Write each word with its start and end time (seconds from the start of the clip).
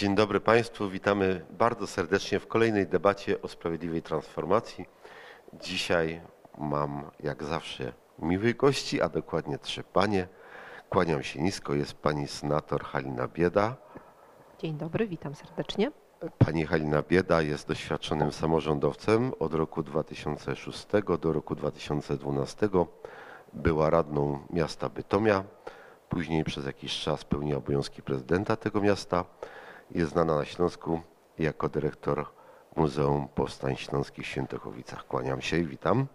Dzień 0.00 0.14
dobry 0.14 0.40
Państwu, 0.40 0.88
witamy 0.88 1.46
bardzo 1.50 1.86
serdecznie 1.86 2.40
w 2.40 2.46
kolejnej 2.46 2.86
debacie 2.86 3.42
o 3.42 3.48
sprawiedliwej 3.48 4.02
transformacji. 4.02 4.86
Dzisiaj 5.52 6.20
mam 6.58 7.10
jak 7.22 7.44
zawsze 7.44 7.92
miłych 8.18 8.56
gości, 8.56 9.00
a 9.00 9.08
dokładnie 9.08 9.58
trzy 9.58 9.82
panie. 9.82 10.28
Kłaniam 10.90 11.22
się 11.22 11.42
nisko, 11.42 11.74
jest 11.74 11.94
pani 11.94 12.28
senator 12.28 12.84
Halina 12.84 13.28
Bieda. 13.28 13.76
Dzień 14.58 14.74
dobry, 14.74 15.06
witam 15.08 15.34
serdecznie. 15.34 15.92
Pani 16.38 16.66
Halina 16.66 17.02
Bieda 17.02 17.42
jest 17.42 17.68
doświadczonym 17.68 18.32
samorządowcem 18.32 19.32
od 19.38 19.54
roku 19.54 19.82
2006 19.82 20.86
do 21.20 21.32
roku 21.32 21.54
2012. 21.54 22.68
Była 23.52 23.90
radną 23.90 24.38
miasta 24.50 24.88
Bytomia, 24.88 25.44
później 26.08 26.44
przez 26.44 26.66
jakiś 26.66 27.00
czas 27.00 27.24
pełniła 27.24 27.58
obowiązki 27.58 28.02
prezydenta 28.02 28.56
tego 28.56 28.80
miasta. 28.80 29.24
Jest 29.90 30.12
znana 30.12 30.36
na 30.36 30.44
Śląsku 30.44 31.00
jako 31.38 31.68
dyrektor 31.68 32.26
Muzeum 32.76 33.28
Powstań 33.28 33.76
Śląskich 33.76 34.24
w 34.24 34.28
Świętochowicach. 34.28 35.06
Kłaniam 35.06 35.40
się 35.40 35.58
i 35.58 35.64
witam. 35.64 36.06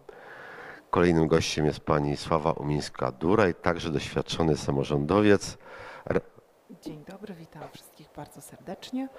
Kolejnym 0.89 1.27
gościem 1.27 1.65
jest 1.65 1.79
pani 1.79 2.17
Sława 2.17 2.51
Umińska-Duraj, 2.51 3.53
także 3.53 3.91
doświadczony 3.91 4.57
samorządowiec. 4.57 5.57
Dzień 6.81 7.03
dobry, 7.11 7.33
witam 7.33 7.63
wszystkich 7.73 8.09
bardzo 8.15 8.41
serdecznie. 8.41 9.09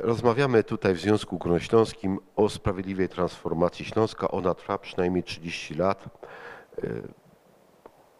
rozmawiamy 0.01 0.63
tutaj 0.63 0.93
w 0.93 0.99
Związku 0.99 1.37
Górnośląskim 1.37 2.19
o 2.35 2.49
sprawiedliwej 2.49 3.09
transformacji 3.09 3.85
Śląska. 3.85 4.31
Ona 4.31 4.53
trwa 4.53 4.77
przynajmniej 4.77 5.23
30 5.23 5.75
lat. 5.75 6.05
E, 6.83 6.87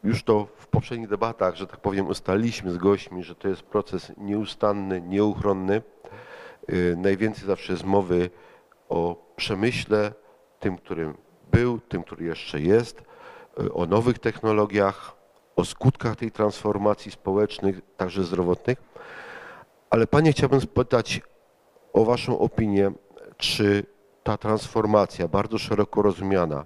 Już 0.03 0.23
to 0.23 0.48
w 0.58 0.67
poprzednich 0.67 1.08
debatach, 1.08 1.56
że 1.56 1.67
tak 1.67 1.80
powiem, 1.80 2.08
ustaliliśmy 2.08 2.72
z 2.72 2.78
gośćmi, 2.78 3.23
że 3.23 3.36
to 3.36 3.48
jest 3.48 3.64
proces 3.64 4.11
nieustanny, 4.17 5.02
nieuchronny. 5.02 5.81
Y, 6.70 6.95
Najwięcej 6.98 7.48
zawsze 7.48 7.73
jest 7.73 7.86
mowy 7.86 8.30
o 8.89 9.16
przemyśle, 9.36 10.14
tym, 10.59 10.78
którym 10.78 11.17
był, 11.52 11.80
tym, 11.80 12.03
który 12.03 12.26
jeszcze 12.26 12.61
jest, 12.61 13.03
o 13.73 13.86
nowych 13.86 14.20
technologiach, 14.20 15.16
o 15.56 15.66
skutkach 15.66 16.16
tej 16.16 16.31
transformacji 16.31 17.11
społecznych, 17.11 17.81
także 17.98 18.23
zdrowotnych. 18.23 18.78
Ale 19.96 20.08
Panie 20.08 20.32
chciałbym 20.32 20.62
spytać 20.62 21.22
o 21.94 22.06
Waszą 22.06 22.40
opinię, 22.40 22.92
czy 23.38 23.86
ta 24.24 24.38
transformacja, 24.38 25.28
bardzo 25.28 25.58
szeroko 25.58 26.02
rozumiana, 26.02 26.66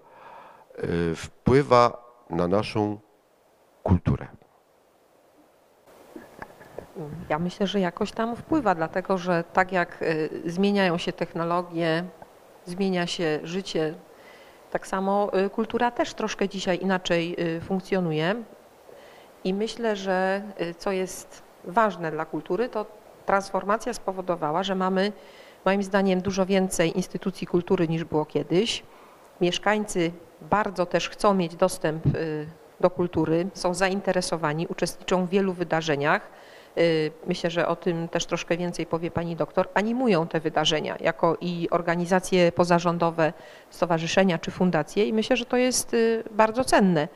y, 1.12 1.16
wpływa 1.16 2.04
na 2.30 2.48
naszą 2.48 3.00
kulturę. 3.84 4.28
Ja 7.30 7.39
myślę, 7.39 7.68
że 7.68 7.80
jakoś 7.80 8.12
tam 8.12 8.36
wpływa, 8.36 8.76
dlatego 8.76 9.18
że 9.18 9.44
tak 9.54 9.72
jak 9.72 10.02
y, 10.02 10.30
zmieniają 10.45 10.98
się 10.98 11.14
technologie, 11.14 12.04
zmienia 12.66 13.08
się 13.08 13.39
życie, 13.44 13.94
tak 14.72 14.88
samo 14.88 15.32
y, 15.45 15.50
kultura 15.50 15.92
też 15.92 16.14
troszkę 16.14 16.50
dzisiaj 16.50 16.80
inaczej 16.82 17.36
funkcjonuje. 17.62 18.36
I 19.44 19.54
myślę, 19.54 19.95
że 19.95 20.42
co 20.78 20.92
jest 20.92 21.44
ważne 21.64 22.12
dla 22.12 22.26
kultury, 22.26 22.70
to 22.70 22.98
transformacja 23.30 23.94
spowodowała, 23.94 24.64
że 24.64 24.76
mamy 24.76 25.12
moim 25.66 25.84
zdaniem 25.84 26.22
dużo 26.22 26.45
więcej 26.45 26.98
instytucji 26.98 27.48
kultury 27.48 27.88
niż 27.88 28.04
było 28.04 28.26
kiedyś. 28.26 28.84
Mieszkańcy 29.42 30.12
bardzo 30.42 30.86
też 30.86 31.10
chcą 31.10 31.34
mieć 31.34 31.56
dostęp 31.56 32.06
y, 32.06 32.45
do 32.80 32.89
kultury, 32.89 33.48
są 33.54 33.73
zainteresowani, 33.73 34.68
uczestniczą 34.68 35.26
w 35.26 35.30
wielu 35.30 35.54
wydarzeniach. 35.54 36.30
Y, 36.78 37.12
Myślę, 37.28 37.50
że 37.50 37.68
o 37.68 37.76
tym 37.76 38.08
też 38.08 38.26
troszkę 38.26 38.58
więcej 38.58 38.86
powie 38.86 39.12
pani 39.12 39.36
doktor. 39.36 39.70
Animują 39.73 40.28
te 40.28 40.39
wydarzenia 40.39 40.98
jako 41.00 41.38
i 41.42 41.68
organizacje 41.72 42.52
pozarządowe, 42.52 43.34
stowarzyszenia 43.70 44.38
czy 44.38 44.52
fundacje 44.52 45.06
i 45.06 45.14
myślę, 45.14 45.38
że 45.38 45.45
to 45.45 45.58
jest 45.58 45.94
y, 45.94 46.23
bardzo 46.32 46.64
cenne. 46.64 47.08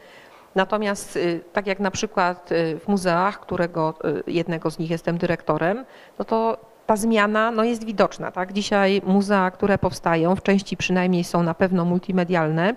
Natomiast 0.55 1.15
y, 1.15 1.41
tak 1.53 1.67
jak 1.67 1.79
na 1.79 1.91
przykład 1.91 2.51
y, 2.51 2.79
w 2.79 2.87
muzeach, 2.87 3.39
którego 3.39 3.93
y, 4.27 4.31
jednego 4.31 4.71
z 4.71 4.79
nich 4.79 4.89
jestem 4.89 5.17
dyrektorem, 5.17 5.85
no 6.19 6.25
to 6.25 6.57
ta 6.85 6.95
zmiana 6.95 7.51
no, 7.51 7.63
jest 7.63 7.85
widoczna. 7.85 8.31
Tak? 8.31 8.53
Dzisiaj 8.53 9.01
muzea, 9.05 9.51
które 9.51 9.77
powstają, 9.77 10.35
w 10.35 10.43
części 10.43 10.77
przynajmniej 10.77 11.23
są 11.23 11.43
na 11.43 11.53
pewno 11.53 11.85
multimedialne, 11.85 12.75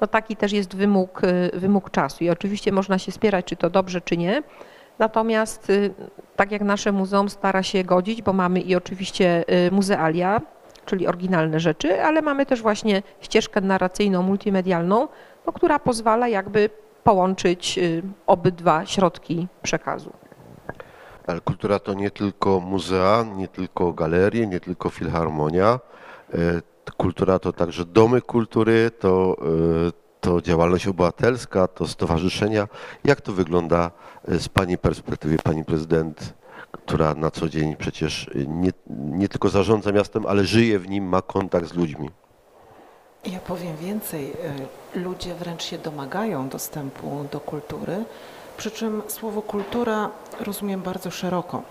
no 0.00 0.06
taki 0.06 0.36
też 0.36 0.52
jest 0.52 0.76
wymóg, 0.76 1.22
wymóg 1.52 1.90
czasu 1.90 2.24
i 2.24 2.30
oczywiście 2.30 2.72
można 2.72 2.98
się 2.98 3.12
spierać, 3.12 3.44
czy 3.44 3.56
to 3.56 3.70
dobrze, 3.70 4.00
czy 4.00 4.16
nie. 4.16 4.42
Natomiast 4.98 5.72
tak 6.36 6.50
jak 6.52 6.62
nasze 6.62 6.92
muzeum 6.92 7.28
stara 7.28 7.62
się 7.62 7.84
godzić, 7.84 8.22
bo 8.22 8.32
mamy 8.32 8.60
i 8.60 8.76
oczywiście 8.76 9.44
muzealia, 9.72 10.40
czyli 10.84 11.06
oryginalne 11.06 11.60
rzeczy, 11.60 12.02
ale 12.02 12.22
mamy 12.22 12.46
też 12.46 12.62
właśnie 12.62 13.02
ścieżkę 13.20 13.60
narracyjną, 13.60 14.22
multimedialną, 14.22 15.08
no, 15.46 15.52
która 15.52 15.78
pozwala 15.78 16.28
jakby 16.28 16.70
połączyć 17.04 17.78
y, 17.78 18.02
obydwa 18.26 18.86
środki 18.86 19.48
przekazu. 19.62 20.12
Ale 21.26 21.40
kultura 21.40 21.78
to 21.78 21.94
nie 21.94 22.10
tylko 22.10 22.60
muzea, 22.60 23.24
nie 23.36 23.48
tylko 23.48 23.92
galerie, 23.92 24.46
nie 24.46 24.60
tylko 24.60 24.90
filharmonia. 24.90 25.80
E, 26.34 26.38
Kultura 26.96 27.38
to 27.38 27.52
także 27.52 27.84
domy 27.84 28.20
kultury, 28.20 28.90
to, 28.98 29.36
e, 29.88 29.92
to 30.20 30.40
działalność 30.40 30.86
obywatelska, 30.86 31.68
to 31.68 31.88
stowarzyszenia. 31.88 32.68
Jak 33.04 33.20
to 33.20 33.32
wygląda 33.32 33.90
e, 34.28 34.38
z 34.38 34.48
Pani 34.48 34.78
perspektywy, 34.78 35.36
Pani 35.44 35.64
prezydent, 35.64 36.34
która 36.72 37.14
na 37.14 37.30
co 37.30 37.48
dzień 37.48 37.76
przecież 37.76 38.30
nie, 38.46 38.70
nie 38.96 39.28
tylko 39.28 39.48
zarządza 39.48 39.92
miastem, 39.92 40.26
ale 40.26 40.44
żyje 40.44 40.78
w 40.78 40.88
nim, 40.88 41.04
ma 41.04 41.22
kontakt 41.22 41.68
z 41.68 41.74
ludźmi? 41.74 42.10
Ja 43.26 43.38
powiem 43.40 43.76
więcej, 43.76 44.32
y, 44.94 44.98
ludzie 44.98 45.34
wręcz 45.34 45.62
się 45.62 45.78
domagają 45.78 46.48
dostępu 46.48 47.26
do 47.32 47.40
kultury, 47.40 48.04
przy 48.56 48.70
czym 48.70 49.02
słowo 49.08 49.42
kultura 49.42 50.10
rozumiem 50.40 50.82
bardzo 50.82 51.10
szeroko. 51.10 51.62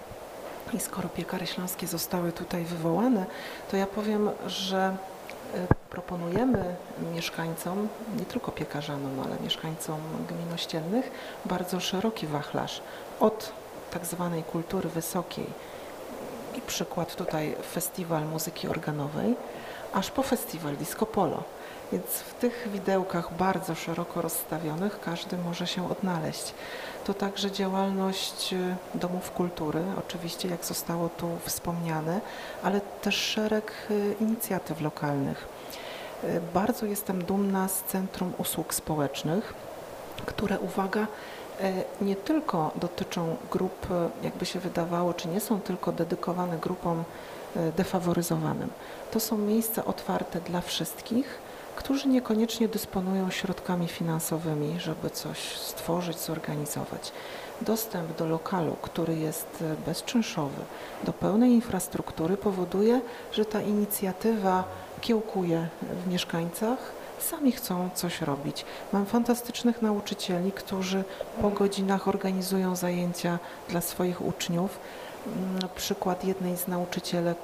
I 0.74 0.80
skoro 0.80 1.10
piekary 1.10 1.48
śląskie 1.48 1.88
zostały 1.88 2.32
tutaj 2.32 2.64
wywołane, 2.64 3.26
to 3.72 3.78
ja 3.78 3.88
powiem, 3.88 4.30
że 4.48 4.96
y, 5.56 5.68
proponujemy 5.90 6.76
mieszkańcom, 7.14 7.88
nie 8.20 8.26
tylko 8.26 8.52
piekarzanom, 8.52 9.20
ale 9.20 9.36
mieszkańcom 9.44 10.00
gmin 10.30 10.54
ościennych, 10.54 11.12
bardzo 11.46 11.80
szeroki 11.80 12.28
wachlarz 12.28 12.82
od 13.20 13.52
tak 13.92 14.06
zwanej 14.06 14.44
kultury 14.44 14.90
wysokiej, 14.90 15.46
i 16.58 16.62
przykład 16.62 17.16
tutaj 17.16 17.56
festiwal 17.74 18.26
muzyki 18.26 18.68
organowej, 18.68 19.36
aż 19.94 20.12
po 20.12 20.24
festiwal 20.24 20.78
disco 20.78 21.06
polo. 21.06 21.44
Więc 21.92 22.06
w 22.06 22.34
tych 22.34 22.68
widełkach 22.72 23.34
bardzo 23.34 23.76
szeroko 23.76 24.22
rozstawionych 24.22 25.00
każdy 25.00 25.38
może 25.38 25.68
się 25.68 25.92
odnaleźć. 25.92 26.54
To 27.06 27.14
także 27.14 27.52
działalność 27.52 28.54
y, 28.54 28.76
domów 28.96 29.32
kultury, 29.32 29.82
oczywiście 30.00 30.50
jak 30.50 30.66
zostało 30.66 31.10
tu 31.10 31.30
wspomniane, 31.46 32.22
ale 32.64 32.82
też 32.82 33.16
szereg 33.16 33.74
y, 33.92 34.16
inicjatyw 34.22 34.82
lokalnych. 34.82 35.48
Y, 36.24 36.42
Bardzo 36.54 36.86
jestem 36.86 37.24
dumna 37.24 37.68
z 37.68 37.84
Centrum 37.84 38.34
Usług 38.38 38.74
Społecznych, 38.74 39.54
które, 40.26 40.60
uwaga, 40.60 41.08
nie 42.02 42.16
tylko 42.16 42.72
dotyczą 42.76 43.36
grup, 43.52 43.88
jakby 44.24 44.46
się 44.46 44.60
wydawało, 44.60 45.14
czy 45.14 45.28
nie 45.28 45.40
są 45.40 45.62
tylko 45.62 45.92
dedykowane 45.92 46.58
grupom 46.58 47.04
defaworyzowanym. 47.78 48.70
To 49.12 49.20
są 49.20 49.38
miejsca 49.38 49.86
otwarte 49.86 50.42
dla 50.42 50.62
wszystkich, 50.62 51.40
którzy 51.76 52.08
niekoniecznie 52.08 52.68
dysponują 52.68 53.30
środkami 53.30 53.88
finansowymi, 53.88 54.80
żeby 54.80 55.10
coś 55.10 55.58
stworzyć, 55.58 56.20
zorganizować. 56.20 57.12
Dostęp 57.62 58.18
do 58.18 58.26
lokalu, 58.26 58.76
który 58.82 59.16
jest 59.16 59.48
e, 59.62 59.76
bezczynszowy, 59.86 60.62
do 61.04 61.14
pełnej 61.14 61.52
infrastruktury 61.52 62.38
powoduje, 62.38 63.02
że 63.32 63.46
ta 63.46 63.62
inicjatywa 63.62 64.64
kiełkuje 65.02 65.68
w 66.06 66.12
mieszkańcach, 66.12 66.78
sami 67.20 67.52
chcą 67.52 67.90
coś 67.94 68.22
robić. 68.22 68.66
Mam 68.94 69.06
fantastycznych 69.06 69.82
nauczycieli, 69.82 70.52
którzy 70.52 71.04
po 71.42 71.50
godzinach 71.50 72.08
organizują 72.08 72.76
zajęcia 72.76 73.40
dla 73.70 73.82
swoich 73.82 74.22
uczniów. 74.26 74.80
Przykład 75.76 76.26
jednej 76.26 76.58
z 76.58 76.68
nauczycielek, 76.68 77.38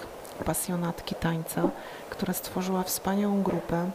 pasjonatki 0.45 1.15
tańca, 1.15 1.69
która 2.09 2.33
stworzyła 2.33 2.83
wspaniałą 2.83 3.43
grupę, 3.43 3.91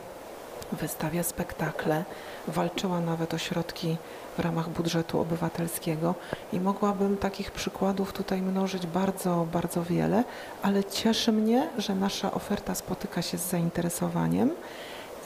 wystawia 0.72 1.22
spektakle, 1.22 2.04
walczyła 2.48 3.00
nawet 3.00 3.34
o 3.34 3.38
środki 3.38 3.96
w 4.36 4.38
ramach 4.38 4.68
budżetu 4.68 5.20
obywatelskiego 5.20 6.14
i 6.52 6.60
mogłabym 6.60 7.16
takich 7.16 7.50
przykładów 7.50 8.12
tutaj 8.12 8.42
mnożyć 8.42 8.86
bardzo, 8.86 9.46
bardzo 9.52 9.82
wiele, 9.82 10.24
ale 10.62 10.84
cieszy 10.84 11.32
mnie, 11.32 11.68
że 11.78 11.94
nasza 11.94 12.32
oferta 12.32 12.74
spotyka 12.74 13.22
się 13.22 13.38
z 13.38 13.50
zainteresowaniem 13.50 14.50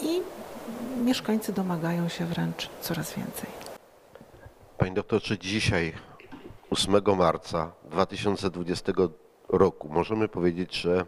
i 0.02 0.20
mieszkańcy 1.04 1.52
domagają 1.52 2.08
się 2.08 2.26
wręcz 2.26 2.70
coraz 2.80 3.14
więcej. 3.14 3.50
Panie 4.78 4.92
doktorze, 4.92 5.38
dzisiaj, 5.38 5.92
8 6.70 7.02
marca 7.16 7.72
2020 7.90 8.92
roku, 9.48 9.88
możemy 9.88 10.28
powiedzieć, 10.28 10.74
że 10.74 11.06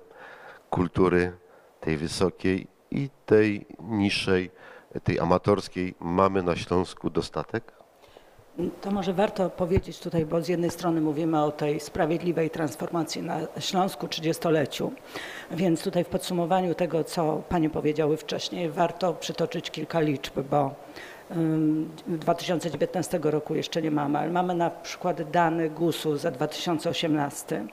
kultury 0.70 1.32
tej 1.80 1.96
wysokiej 1.96 2.66
i 2.90 3.10
tej 3.26 3.66
niższej, 3.80 4.50
tej 5.04 5.20
amatorskiej 5.20 5.94
mamy 6.00 6.42
na 6.42 6.56
Śląsku 6.56 7.10
dostatek? 7.10 7.72
To 8.80 8.90
może 8.90 9.12
warto 9.12 9.50
powiedzieć 9.50 9.98
tutaj, 9.98 10.26
bo 10.26 10.42
z 10.42 10.48
jednej 10.48 10.70
strony 10.70 11.00
mówimy 11.00 11.44
o 11.44 11.52
tej 11.52 11.80
sprawiedliwej 11.80 12.50
transformacji 12.50 13.22
na 13.22 13.40
Śląsku 13.58 14.06
30-leciu, 14.06 14.90
więc 15.50 15.82
tutaj 15.82 16.04
w 16.04 16.08
podsumowaniu 16.08 16.74
tego, 16.74 17.04
co 17.04 17.42
Panie 17.48 17.70
powiedziały 17.70 18.16
wcześniej, 18.16 18.70
warto 18.70 19.14
przytoczyć 19.14 19.70
kilka 19.70 20.00
liczb, 20.00 20.40
bo 20.50 20.74
2019 22.06 23.20
roku 23.22 23.54
jeszcze 23.54 23.82
nie 23.82 23.90
mamy, 23.90 24.18
ale 24.18 24.30
mamy 24.30 24.54
na 24.54 24.70
przykład 24.70 25.30
dane 25.30 25.70
GUS-u 25.70 26.16
za 26.16 26.30
2018 26.30 27.66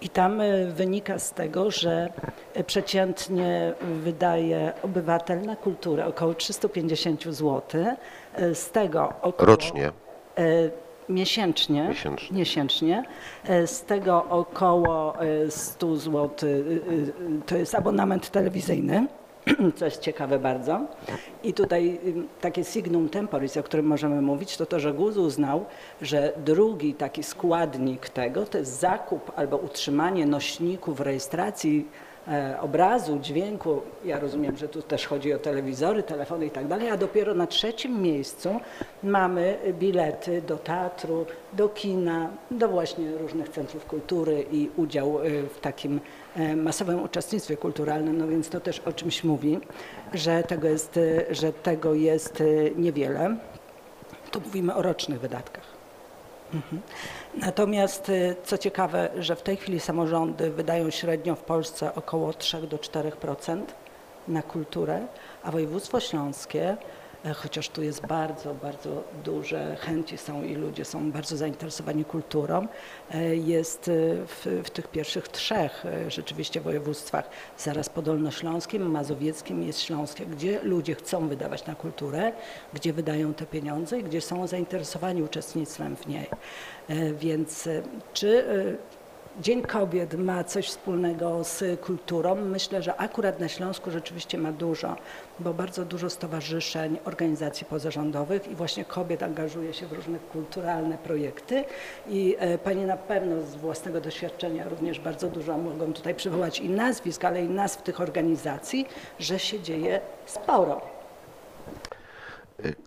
i 0.00 0.08
tam 0.08 0.40
y, 0.40 0.72
wynika 0.72 1.18
z 1.18 1.32
tego, 1.32 1.70
że 1.70 2.08
y, 2.56 2.64
przeciętnie 2.64 3.72
wydaje 3.80 4.72
obywatel 4.82 5.42
na 5.42 5.56
kulturę 5.56 6.06
około 6.06 6.34
350 6.34 7.24
zł, 7.24 7.62
y, 8.38 8.54
z 8.54 8.70
tego 8.70 9.12
około... 9.22 9.46
Rocznie. 9.46 9.92
Miesięcznie, 11.08 11.88
Miesięcznie. 11.88 12.38
miesięcznie. 12.38 13.04
Z 13.66 13.82
tego 13.82 14.24
około 14.30 15.22
e, 15.22 15.50
100 15.50 15.96
zł 15.96 16.30
to 17.46 17.56
jest 17.56 17.74
abonament 17.74 18.30
telewizyjny, 18.30 19.06
co 19.76 19.84
jest 19.84 20.00
ciekawe 20.00 20.38
bardzo. 20.38 20.80
I 21.42 21.54
tutaj 21.54 22.00
takie 22.40 22.64
signum 22.64 23.08
temporis, 23.08 23.56
o 23.56 23.62
którym 23.62 23.86
możemy 23.86 24.22
mówić, 24.22 24.56
to 24.56 24.66
to, 24.66 24.80
że 24.80 24.92
GUS 24.92 25.16
uznał, 25.16 25.64
że 26.02 26.32
drugi 26.44 26.94
taki 26.94 27.22
składnik 27.22 28.08
tego 28.08 28.46
to 28.46 28.58
jest 28.58 28.80
zakup 28.80 29.32
albo 29.36 29.56
utrzymanie 29.56 30.26
nośników 30.26 31.00
rejestracji 31.00 31.88
obrazu, 32.60 33.18
dźwięku. 33.18 33.82
Ja 34.04 34.20
rozumiem, 34.20 34.56
że 34.56 34.68
tu 34.68 34.82
też 34.82 35.06
chodzi 35.06 35.32
o 35.32 35.38
telewizory, 35.38 36.02
telefony 36.02 36.46
i 36.46 36.50
tak 36.50 36.66
dalej, 36.66 36.90
a 36.90 36.96
dopiero 36.96 37.34
na 37.34 37.46
trzecim 37.46 38.02
miejscu 38.02 38.60
mamy 39.02 39.58
bilety 39.72 40.42
do 40.42 40.56
teatru, 40.56 41.26
do 41.52 41.68
kina, 41.68 42.30
do 42.50 42.68
właśnie 42.68 43.16
różnych 43.18 43.48
centrów 43.48 43.86
kultury 43.86 44.44
i 44.52 44.70
udział 44.76 45.20
e, 45.20 45.42
w 45.42 45.60
takim 45.60 46.00
e, 46.36 46.56
masowym 46.56 47.02
uczestnictwie 47.02 47.56
kulturalnym, 47.56 48.18
no 48.18 48.28
więc 48.28 48.48
to 48.48 48.60
też 48.60 48.80
o 48.80 48.92
czymś 48.92 49.24
mówi, 49.24 49.58
że 50.14 50.42
tego 50.42 50.68
jest, 50.68 50.96
e, 50.96 51.34
że 51.34 51.52
tego 51.52 51.94
jest 51.94 52.40
e, 52.40 52.44
niewiele. 52.76 53.36
Tu 54.30 54.40
mówimy 54.40 54.74
o 54.74 54.82
rocznych 54.82 55.20
wydatkach. 55.20 55.64
Mhm. 56.54 56.82
Natomiast 57.36 58.08
y, 58.08 58.36
co 58.44 58.58
ciekawe, 58.58 59.10
że 59.18 59.36
w 59.36 59.42
tej 59.42 59.56
chwili 59.56 59.80
samorządy 59.80 60.50
wydają 60.50 60.90
średnio 60.90 61.34
w 61.34 61.42
Polsce 61.42 61.94
około 61.94 62.32
3 62.32 62.66
do 62.66 62.76
4% 62.76 63.62
na 64.28 64.42
kulturę, 64.42 65.06
a 65.42 65.50
województwo 65.50 66.00
śląskie, 66.00 66.76
chociaż 67.32 67.68
tu 67.68 67.82
jest 67.82 68.06
bardzo, 68.06 68.54
bardzo 68.54 69.04
duże 69.24 69.76
chęci 69.76 70.18
są 70.18 70.42
i 70.42 70.54
ludzie 70.54 70.84
są 70.84 71.12
bardzo 71.12 71.36
zainteresowani 71.36 72.04
kulturą, 72.04 72.66
e, 73.10 73.36
jest 73.36 73.88
y, 73.88 74.26
w, 74.26 74.62
w 74.64 74.70
tych 74.70 74.88
pierwszych 74.88 75.28
trzech 75.28 75.84
e, 75.86 76.10
rzeczywiście 76.10 76.60
województwach, 76.60 77.28
zaraz 77.58 77.88
po 77.88 78.02
Dolnośląskim, 78.02 78.90
Mazowieckim 78.90 79.62
jest 79.62 79.80
Śląskie, 79.80 80.26
gdzie 80.26 80.60
ludzie 80.62 80.94
chcą 80.94 81.28
wydawać 81.28 81.66
na 81.66 81.74
kulturę, 81.74 82.32
gdzie 82.74 82.92
wydają 82.92 83.34
te 83.34 83.46
pieniądze 83.46 83.98
i 83.98 84.04
gdzie 84.04 84.20
są 84.20 84.46
zainteresowani 84.46 85.22
uczestnictwem 85.22 85.96
w 85.96 86.06
niej. 86.06 86.26
E, 86.88 87.12
Więc 87.12 87.66
e, 87.66 87.82
czy 88.12 88.44
e, 88.48 89.03
Dzień 89.40 89.62
Kobiet 89.62 90.14
ma 90.14 90.44
coś 90.44 90.68
wspólnego 90.68 91.44
z 91.44 91.80
kulturą? 91.80 92.34
Myślę, 92.34 92.82
że 92.82 92.96
akurat 92.96 93.40
na 93.40 93.48
Śląsku 93.48 93.90
rzeczywiście 93.90 94.38
ma 94.38 94.52
dużo, 94.52 94.96
bo 95.38 95.54
bardzo 95.54 95.84
dużo 95.84 96.10
stowarzyszeń, 96.10 96.98
organizacji 97.04 97.66
pozarządowych 97.66 98.48
i 98.48 98.54
właśnie 98.54 98.84
kobiet 98.84 99.22
angażuje 99.22 99.74
się 99.74 99.86
w 99.86 99.92
różne 99.92 100.18
kulturalne 100.18 100.98
projekty 100.98 101.64
i 102.08 102.36
e, 102.38 102.58
Panie 102.58 102.86
na 102.86 102.96
pewno 102.96 103.42
z 103.42 103.54
własnego 103.54 104.00
doświadczenia 104.00 104.68
również 104.68 105.00
bardzo 105.00 105.28
dużo 105.28 105.58
mogą 105.58 105.92
tutaj 105.92 106.14
przywołać 106.14 106.58
i 106.58 106.68
nazwisk, 106.68 107.24
ale 107.24 107.44
i 107.44 107.48
nazw 107.48 107.82
tych 107.82 108.00
organizacji, 108.00 108.86
że 109.18 109.38
się 109.38 109.60
dzieje 109.60 110.00
sporo. 110.26 110.80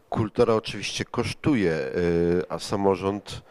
Kultura 0.10 0.54
oczywiście 0.54 1.06
kosztuje, 1.06 1.72
y, 1.72 2.44
a 2.50 2.60
samorząd 2.60 3.42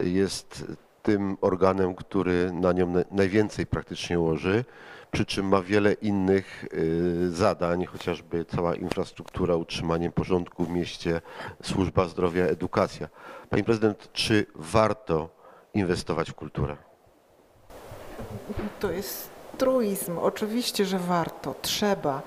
jest 0.00 0.64
tym 1.04 1.36
organem, 1.40 1.94
który 1.94 2.52
na 2.52 2.72
nią 2.72 2.86
na- 2.90 3.04
najwięcej 3.10 3.66
praktycznie 3.66 4.18
łoży, 4.18 4.64
przy 5.10 5.26
czym 5.26 5.46
ma 5.48 5.62
wiele 5.62 5.92
innych 5.92 6.64
y, 6.74 7.30
zadań, 7.30 7.84
chociażby 7.84 8.44
cała 8.44 8.74
infrastruktura, 8.74 9.56
utrzymanie 9.56 10.10
porządku 10.10 10.64
w 10.64 10.68
mieście, 10.70 11.20
służba 11.62 12.08
zdrowia, 12.08 12.44
edukacja. 12.44 13.08
Pani 13.50 13.64
prezydent, 13.64 14.12
czy 14.12 14.46
warto 14.54 15.28
inwestować 15.74 16.30
w 16.30 16.34
kulturę? 16.34 16.76
To 18.80 18.90
jest 18.90 19.33
truizm. 19.58 20.18
Oczywiście, 20.18 20.84
że 20.84 20.98
warto, 20.98 21.54
trzeba. 21.62 22.22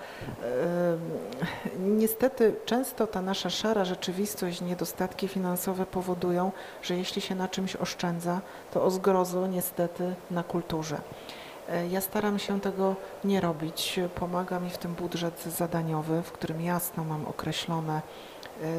Niestety 1.79 2.55
często 2.65 3.07
ta 3.07 3.21
nasza 3.21 3.49
szara 3.49 3.85
rzeczywistość, 3.85 4.61
niedostatki 4.61 5.27
finansowe 5.27 5.85
powodują, 5.85 6.51
że 6.81 6.95
jeśli 6.97 7.21
się 7.21 7.35
na 7.35 7.47
czymś 7.47 7.75
oszczędza, 7.75 8.41
to 8.73 8.83
o 8.83 8.91
zgrozo 8.91 9.47
niestety 9.47 10.15
na 10.31 10.43
kulturze. 10.43 10.97
E, 11.69 11.87
Ja 11.87 12.01
staram 12.01 12.39
się 12.39 12.61
tego 12.61 12.95
nie 13.23 13.41
robić. 13.41 13.99
Pomaga 14.15 14.59
mi 14.59 14.69
w 14.69 14.77
tym 14.77 14.93
budżet 14.93 15.43
zadaniowy, 15.43 16.21
w 16.21 16.31
którym 16.31 16.61
jasno 16.61 17.03
mam 17.03 17.25
określone 17.25 18.01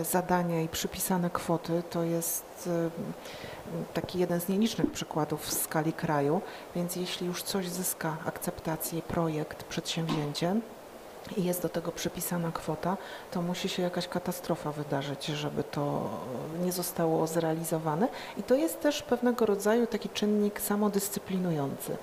zadania 0.04 0.62
i 0.62 0.68
przypisane 0.68 1.30
kwoty. 1.30 1.82
To 1.90 2.02
jest 2.02 2.44
e, 2.66 2.90
taki 3.94 4.18
jeden 4.18 4.40
z 4.40 4.49
nielicznych 4.49 4.90
przykładów 4.90 5.47
w 5.47 5.52
skali 5.52 5.92
kraju, 5.92 6.40
więc 6.75 6.97
jeśli 6.97 7.26
już 7.26 7.42
coś 7.42 7.68
zyska 7.68 8.16
akceptację, 8.25 9.02
projekt, 9.02 9.64
przedsięwzięcie 9.64 10.56
i 11.37 11.44
jest 11.44 11.62
do 11.62 11.68
tego 11.68 11.92
przypisana 11.92 12.52
kwota, 12.52 12.97
to 13.30 13.42
musi 13.42 13.68
się 13.68 13.82
jakaś 13.82 14.08
katastrofa 14.08 14.73
wydarzyć, 14.73 15.26
żeby 15.26 15.64
to 15.64 16.11
nie 16.64 16.73
zostało 16.73 17.26
zrealizowane. 17.26 18.08
I 18.37 18.42
to 18.42 18.54
jest 18.54 18.80
też 18.80 19.02
pewnego 19.02 19.47
rodzaju 19.47 19.87
taki 19.87 20.08
czynnik 20.08 20.61
samodyscyplinujący, 20.61 21.97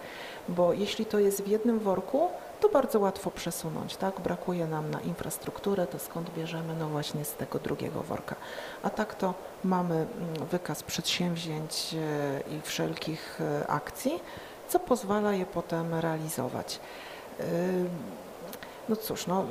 bo 0.50 0.74
jeśli 0.74 1.06
to 1.06 1.20
jest 1.20 1.44
w 1.44 1.48
jednym 1.48 1.80
worku, 1.80 2.30
to 2.60 2.70
bardzo 2.70 3.00
łatwo 3.00 3.32
przesunąć, 3.32 3.96
tak? 3.96 4.20
Brakuje 4.20 4.68
nam 4.68 4.92
na 4.92 5.02
infrastrukturę, 5.02 5.88
to 5.88 6.00
skąd 6.00 6.30
bierzemy? 6.38 6.76
No 6.80 6.88
właśnie 6.88 7.26
z 7.26 7.34
tego 7.34 7.60
drugiego 7.60 8.04
worka. 8.04 8.36
A 8.84 8.90
tak 8.90 9.16
to 9.16 9.34
mamy 9.64 9.96
mm, 9.96 10.46
wykaz 10.52 10.84
przedsięwzięć 10.84 11.96
e, 11.96 12.56
i 12.58 12.62
wszelkich 12.62 13.42
e, 13.42 13.68
akcji, 13.68 14.20
co 14.68 14.80
pozwala 14.80 15.34
je 15.34 15.46
potem 15.46 15.94
realizować. 15.94 16.80
Ym, 17.40 17.90
No 18.90 18.96
cóż, 18.96 19.28
no, 19.28 19.46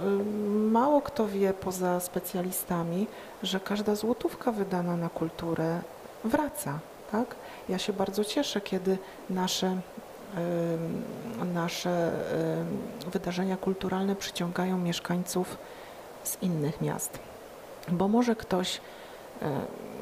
mało 0.70 1.02
kto 1.02 1.26
wie 1.26 1.52
poza 1.52 2.00
specjalistami, 2.00 3.06
że 3.42 3.60
każda 3.60 3.94
złotówka 3.94 4.52
wydana 4.52 4.96
na 4.96 5.08
kulturę 5.08 5.80
wraca, 6.24 6.78
tak? 7.12 7.34
Ja 7.68 7.78
się 7.78 7.92
bardzo 7.92 8.24
cieszę, 8.24 8.60
kiedy 8.60 8.98
nasze 9.30 9.80
nasze 11.54 12.12
wydarzenia 13.12 13.56
kulturalne 13.56 14.16
przyciągają 14.16 14.78
mieszkańców 14.78 15.58
z 16.24 16.42
innych 16.42 16.80
miast. 16.80 17.18
Bo 17.88 18.08
może 18.08 18.36
ktoś 18.36 18.80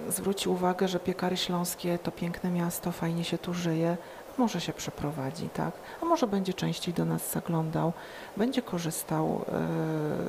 zwróci 0.09 0.49
uwagę, 0.49 0.89
że 0.89 1.01
Piekary 1.01 1.37
Śląskie 1.37 1.99
to 1.99 2.13
piękne 2.13 2.51
miasto, 2.51 2.93
fajnie 2.93 3.25
się 3.25 3.39
tu 3.39 3.55
żyje, 3.55 3.97
może 4.39 4.61
się 4.61 4.73
przeprowadzi, 4.73 5.49
tak? 5.49 5.75
A 6.03 6.05
może 6.05 6.27
będzie 6.27 6.55
częściej 6.55 6.95
do 6.95 7.05
nas 7.05 7.33
zaglądał, 7.33 7.93
będzie 8.37 8.63
korzystał 8.63 9.45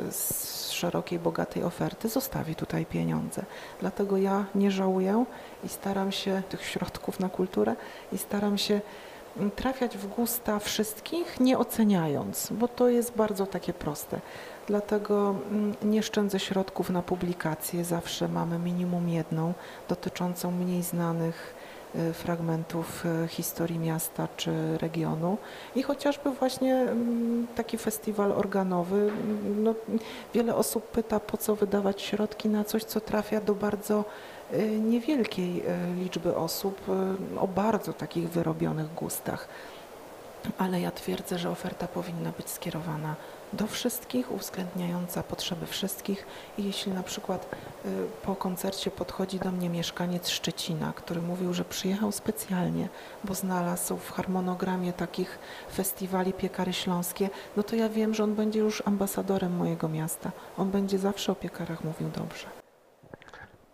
e, 0.07 0.12
z 0.12 0.72
szerokiej, 0.72 1.19
bogatej 1.19 1.63
oferty, 1.63 2.10
zostawi 2.10 2.55
tutaj 2.55 2.86
pieniądze. 2.86 3.45
Dlatego 3.79 4.17
ja 4.17 4.45
nie 4.55 4.72
żałuję 4.72 5.25
i 5.63 5.69
staram 5.69 6.12
się 6.12 6.43
tych 6.50 6.65
środków 6.65 7.19
na 7.19 7.29
kulturę 7.29 7.75
i 8.12 8.17
staram 8.17 8.57
się 8.57 8.81
trafiać 9.55 9.97
w 9.97 10.07
gusta 10.07 10.59
wszystkich, 10.59 11.39
nie 11.39 11.57
oceniając, 11.57 12.47
bo 12.51 12.67
to 12.67 12.89
jest 12.89 13.15
bardzo 13.15 13.45
takie 13.45 13.73
proste. 13.73 14.19
Dlatego 14.67 15.35
mm, 15.51 15.75
nie 15.83 16.03
szczędzę 16.03 16.39
środków 16.39 16.89
na 16.89 17.01
publikacje, 17.01 17.83
zawsze 17.83 18.27
mamy 18.27 18.59
minimum 18.59 19.09
jedną 19.09 19.53
dotyczącą 19.89 20.51
mniej 20.51 20.83
znanych 20.83 21.55
y, 21.95 22.13
fragmentów 22.13 23.05
y, 23.05 23.27
historii 23.27 23.79
miasta 23.79 24.27
czy 24.37 24.77
regionu 24.77 25.37
i 25.75 25.83
chociażby 25.83 26.31
właśnie 26.31 26.75
mm, 26.75 27.47
taki 27.55 27.77
festiwal 27.77 28.31
organowy. 28.31 28.97
mm, 28.97 29.63
No, 29.63 29.75
wiele 30.33 30.55
osób 30.55 30.87
pyta, 30.87 31.19
po 31.19 31.37
co 31.37 31.55
wydawać 31.55 32.01
środki 32.01 32.49
na 32.49 32.63
coś, 32.63 32.83
co 32.83 33.01
trafia 33.01 33.41
do 33.41 33.55
bardzo 33.55 34.05
niewielkiej 34.79 35.60
y, 35.60 35.95
liczby 35.95 36.36
osób 36.36 36.81
y, 37.36 37.39
o 37.39 37.48
bardzo 37.48 37.93
takich 37.93 38.29
wyrobionych 38.29 38.93
gustach. 38.93 39.48
Ale 40.57 40.81
ja 40.81 40.91
twierdzę, 40.91 41.39
że 41.39 41.50
oferta 41.50 41.88
powinna 41.88 42.31
być 42.31 42.50
skierowana 42.50 43.15
do 43.53 43.67
wszystkich, 43.67 44.31
uwzględniająca 44.31 45.24
potrzeby 45.24 45.65
wszystkich. 45.65 46.25
I 46.57 46.63
jeśli 46.63 46.91
na 46.91 47.03
przykład 47.03 47.45
y, 47.86 47.89
po 48.25 48.36
koncercie 48.36 48.91
podchodzi 48.91 49.39
do 49.39 49.51
mnie 49.51 49.69
mieszkaniec 49.69 50.29
Szczecina, 50.29 50.93
który 50.95 51.22
mówił, 51.22 51.53
że 51.53 51.65
przyjechał 51.65 52.12
specjalnie, 52.12 52.89
bo 53.24 53.33
znalazł 53.33 53.98
w 53.98 54.12
harmonogramie 54.12 54.93
takich 54.93 55.39
festiwali 55.74 56.33
piekary 56.33 56.74
śląskie, 56.74 57.29
no 57.57 57.63
to 57.63 57.75
ja 57.75 57.89
wiem, 57.89 58.13
że 58.13 58.24
on 58.24 58.36
będzie 58.36 58.60
już 58.60 58.83
ambasadorem 58.86 59.55
mojego 59.55 59.89
miasta. 59.89 60.31
On 60.57 60.72
będzie 60.72 61.00
zawsze 61.00 61.31
o 61.31 61.36
piekarach 61.36 61.83
mówił 61.83 62.10
dobrze. 62.10 62.62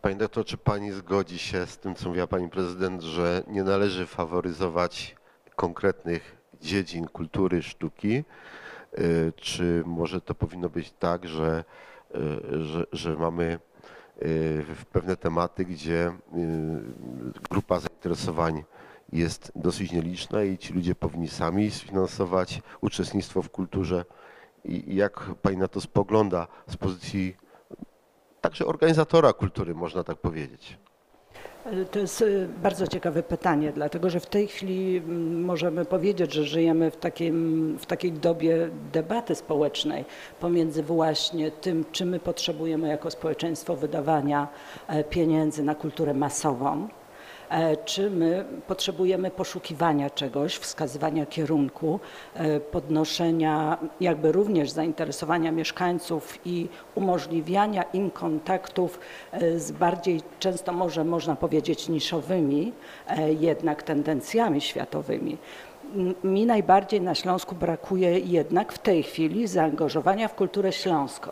Pani 0.01 0.15
doktor, 0.15 0.45
czy 0.45 0.57
pani 0.57 0.91
zgodzi 0.91 1.39
się 1.39 1.65
z 1.65 1.77
tym, 1.77 1.95
co 1.95 2.09
mówiła 2.09 2.27
pani 2.27 2.49
prezydent, 2.49 3.01
że 3.01 3.43
nie 3.47 3.63
należy 3.63 4.05
faworyzować 4.05 5.15
konkretnych 5.55 6.37
dziedzin 6.61 7.07
kultury, 7.07 7.61
sztuki? 7.63 8.23
Y, 8.99 9.33
Czy 9.35 9.83
może 9.85 10.21
to 10.21 10.35
powinno 10.35 10.69
być 10.69 10.91
tak, 10.91 11.27
że, 11.27 11.63
y, 12.15 12.63
że, 12.63 12.85
że 12.91 13.15
mamy 13.15 13.43
y, 13.43 13.57
w 14.75 14.85
pewne 14.91 15.17
tematy, 15.17 15.65
gdzie 15.65 16.07
y, 16.07 16.11
grupa 17.49 17.79
zainteresowań 17.79 18.63
jest 19.11 19.51
dosyć 19.55 19.91
nieliczna 19.91 20.43
i 20.43 20.57
ci 20.57 20.73
ludzie 20.73 20.95
powinni 20.95 21.27
sami 21.27 21.71
sfinansować 21.71 22.61
uczestnictwo 22.81 23.41
w 23.41 23.49
kulturze? 23.49 24.05
I 24.65 24.95
jak 24.95 25.31
pani 25.41 25.57
na 25.57 25.67
to 25.67 25.81
spogląda 25.81 26.47
z 26.67 26.77
pozycji 26.77 27.48
także 28.41 28.65
organizatora 28.65 29.33
kultury, 29.33 29.75
można 29.75 30.03
tak 30.03 30.17
powiedzieć? 30.17 30.77
To 31.91 31.99
jest 31.99 32.21
y, 32.21 32.47
bardzo 32.63 32.87
ciekawe 32.87 33.23
pytanie, 33.23 33.71
dlatego 33.71 34.09
że 34.09 34.19
w 34.19 34.25
tej 34.25 34.47
chwili 34.47 34.97
mm, 34.97 35.43
możemy 35.43 35.85
powiedzieć, 35.85 36.33
że 36.33 36.43
żyjemy 36.43 36.91
w, 36.91 36.97
takim, 36.97 37.77
w 37.79 37.85
takiej 37.85 38.11
dobie 38.11 38.69
debaty 38.93 39.35
społecznej 39.35 40.05
pomiędzy 40.39 40.83
właśnie 40.83 41.51
tym, 41.51 41.85
czy 41.91 42.05
my 42.05 42.19
potrzebujemy 42.19 42.87
jako 42.87 43.11
społeczeństwo 43.11 43.75
wydawania 43.75 44.47
e, 44.87 45.03
pieniędzy 45.03 45.63
na 45.63 45.75
kulturę 45.75 46.13
masową, 46.13 46.87
czy 47.85 48.09
my 48.09 48.45
potrzebujemy 48.67 49.31
poszukiwania 49.31 50.09
czegoś, 50.09 50.55
wskazywania 50.55 51.25
kierunku, 51.25 51.99
e, 52.33 52.59
podnoszenia 52.59 53.77
jakby 54.01 54.31
również 54.31 54.69
zainteresowania 54.69 55.51
mieszkańców 55.51 56.39
i 56.45 56.67
umożliwiania 56.95 57.83
im 57.83 58.11
kontaktów 58.11 58.99
e, 59.31 59.59
z 59.59 59.71
bardziej 59.71 60.21
często 60.39 60.73
może 60.73 61.03
można 61.03 61.35
powiedzieć 61.35 61.89
niszowymi 61.89 62.73
e, 63.07 63.33
jednak 63.33 63.83
tendencjami 63.83 64.61
światowymi. 64.61 65.37
Mi 66.23 66.45
najbardziej 66.45 67.01
na 67.01 67.15
Śląsku 67.15 67.55
brakuje 67.55 68.19
jednak 68.19 68.73
w 68.73 68.79
tej 68.79 69.03
chwili 69.03 69.47
zaangażowania 69.47 70.27
w 70.27 70.35
kulturę 70.35 70.71
śląską. 70.71 71.31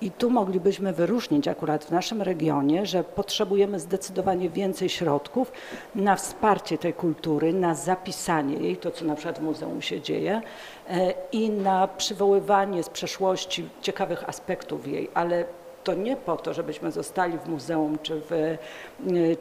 I 0.00 0.10
tu 0.10 0.30
moglibyśmy 0.30 0.92
wyróżnić 0.92 1.48
akurat 1.48 1.84
w 1.84 1.90
naszym 1.90 2.22
regionie, 2.22 2.86
że 2.86 3.04
potrzebujemy 3.04 3.80
zdecydowanie 3.80 4.50
więcej 4.50 4.88
środków 4.88 5.52
na 5.94 6.16
wsparcie 6.16 6.78
tej 6.78 6.94
kultury, 6.94 7.52
na 7.52 7.74
zapisanie 7.74 8.56
jej, 8.56 8.76
to 8.76 8.90
co 8.90 9.04
na 9.04 9.14
przykład 9.14 9.38
w 9.38 9.42
muzeum 9.42 9.82
się 9.82 10.00
dzieje, 10.00 10.40
e, 10.88 11.14
i 11.32 11.50
na 11.50 11.88
przywoływanie 11.88 12.82
z 12.82 12.88
przeszłości 12.88 13.68
ciekawych 13.80 14.28
aspektów 14.28 14.88
jej, 14.88 15.10
ale 15.14 15.44
to 15.84 15.94
nie 15.94 16.16
po 16.16 16.36
to, 16.36 16.54
żebyśmy 16.54 16.92
zostali 16.92 17.38
w 17.38 17.48
muzeum 17.48 17.98
czy 18.02 18.20
w, 18.20 18.32
y, 18.32 18.58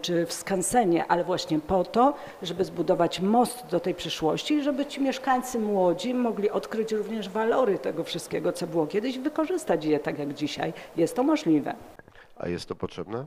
czy 0.01 0.25
w 0.25 0.33
skansenie, 0.33 1.05
ale 1.07 1.24
właśnie 1.24 1.60
po 1.60 1.83
to, 1.83 2.13
żeby 2.41 2.65
zbudować 2.65 3.19
most 3.19 3.65
do 3.67 3.79
tej 3.79 3.95
przyszłości 3.95 4.53
i 4.53 4.63
żeby 4.63 4.86
ci 4.86 5.01
mieszkańcy 5.01 5.60
młodzi 5.60 6.13
mogli 6.13 6.50
odkryć 6.50 6.91
również 6.91 7.29
walory 7.29 7.79
tego 7.79 8.03
wszystkiego, 8.03 8.51
co 8.53 8.67
było 8.67 8.88
kiedyś, 8.88 9.19
wykorzystać 9.19 9.86
je 9.86 10.00
tak 10.00 10.19
jak 10.19 10.33
dzisiaj. 10.33 10.74
Jest 10.98 11.15
to 11.15 11.24
możliwe. 11.24 11.75
A 12.38 12.48
jest 12.48 12.65
to 12.65 12.75
potrzebne? 12.75 13.25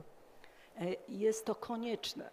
E, 0.81 0.85
Jest 1.09 1.45
to 1.45 1.55
konieczne. 1.55 2.29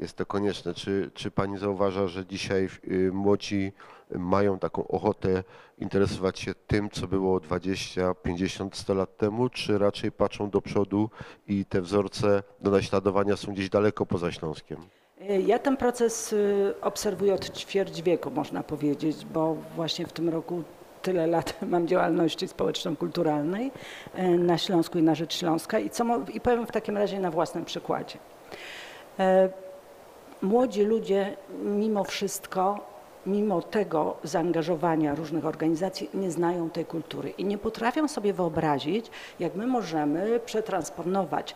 Jest 0.00 0.16
to 0.16 0.26
konieczne. 0.26 0.74
Czy, 0.74 1.10
czy 1.14 1.30
pani 1.30 1.58
zauważa, 1.58 2.06
że 2.06 2.26
dzisiaj 2.26 2.68
y, 2.90 3.12
młodzi 3.12 3.72
mają 4.14 4.58
taką 4.58 4.88
ochotę 4.88 5.44
interesować 5.78 6.38
się 6.40 6.54
tym, 6.66 6.90
co 6.90 7.06
było 7.06 7.40
20, 7.40 8.14
50, 8.14 8.76
100 8.76 8.94
lat 8.94 9.16
temu, 9.16 9.48
czy 9.48 9.78
raczej 9.78 10.12
patrzą 10.12 10.50
do 10.50 10.60
przodu 10.60 11.10
i 11.48 11.64
te 11.64 11.80
wzorce 11.80 12.42
do 12.60 12.70
naśladowania 12.70 13.36
są 13.36 13.52
gdzieś 13.52 13.68
daleko 13.70 14.06
poza 14.06 14.32
Śląskiem? 14.32 14.78
E, 15.20 15.40
Ja 15.40 15.58
ten 15.58 15.76
proces 15.76 16.32
y, 16.32 16.74
obserwuję 16.82 17.34
od 17.34 17.50
ćwierć 17.58 18.02
wieku, 18.02 18.30
można 18.30 18.62
powiedzieć, 18.62 19.24
bo 19.24 19.56
właśnie 19.76 20.06
w 20.06 20.12
tym 20.12 20.28
roku 20.28 20.62
tyle 21.02 21.26
lat 21.26 21.54
mam 21.72 21.88
działalności 21.88 22.48
społeczno-kulturalnej 22.48 23.70
na 24.38 24.58
Śląsku 24.58 24.98
i 24.98 25.02
na 25.02 25.14
rzecz 25.14 25.34
Śląska 25.34 25.78
i, 25.78 25.90
co, 25.90 26.04
i 26.34 26.40
powiem 26.40 26.66
w 26.66 26.72
takim 26.72 26.96
razie 26.96 27.20
na 27.20 27.30
własnym 27.30 27.64
przykładzie. 27.64 28.18
Młodzi 30.42 30.82
ludzie 30.82 31.36
mimo 31.62 32.04
wszystko, 32.04 32.78
mimo 33.26 33.62
tego 33.62 34.16
zaangażowania 34.24 35.14
różnych 35.14 35.46
organizacji 35.46 36.10
nie 36.14 36.30
znają 36.30 36.70
tej 36.70 36.84
kultury 36.84 37.30
i 37.30 37.44
nie 37.44 37.58
potrafią 37.58 38.08
sobie 38.08 38.32
wyobrazić, 38.32 39.10
jak 39.40 39.54
my 39.54 39.66
możemy 39.66 40.40
przetransponować 40.44 41.54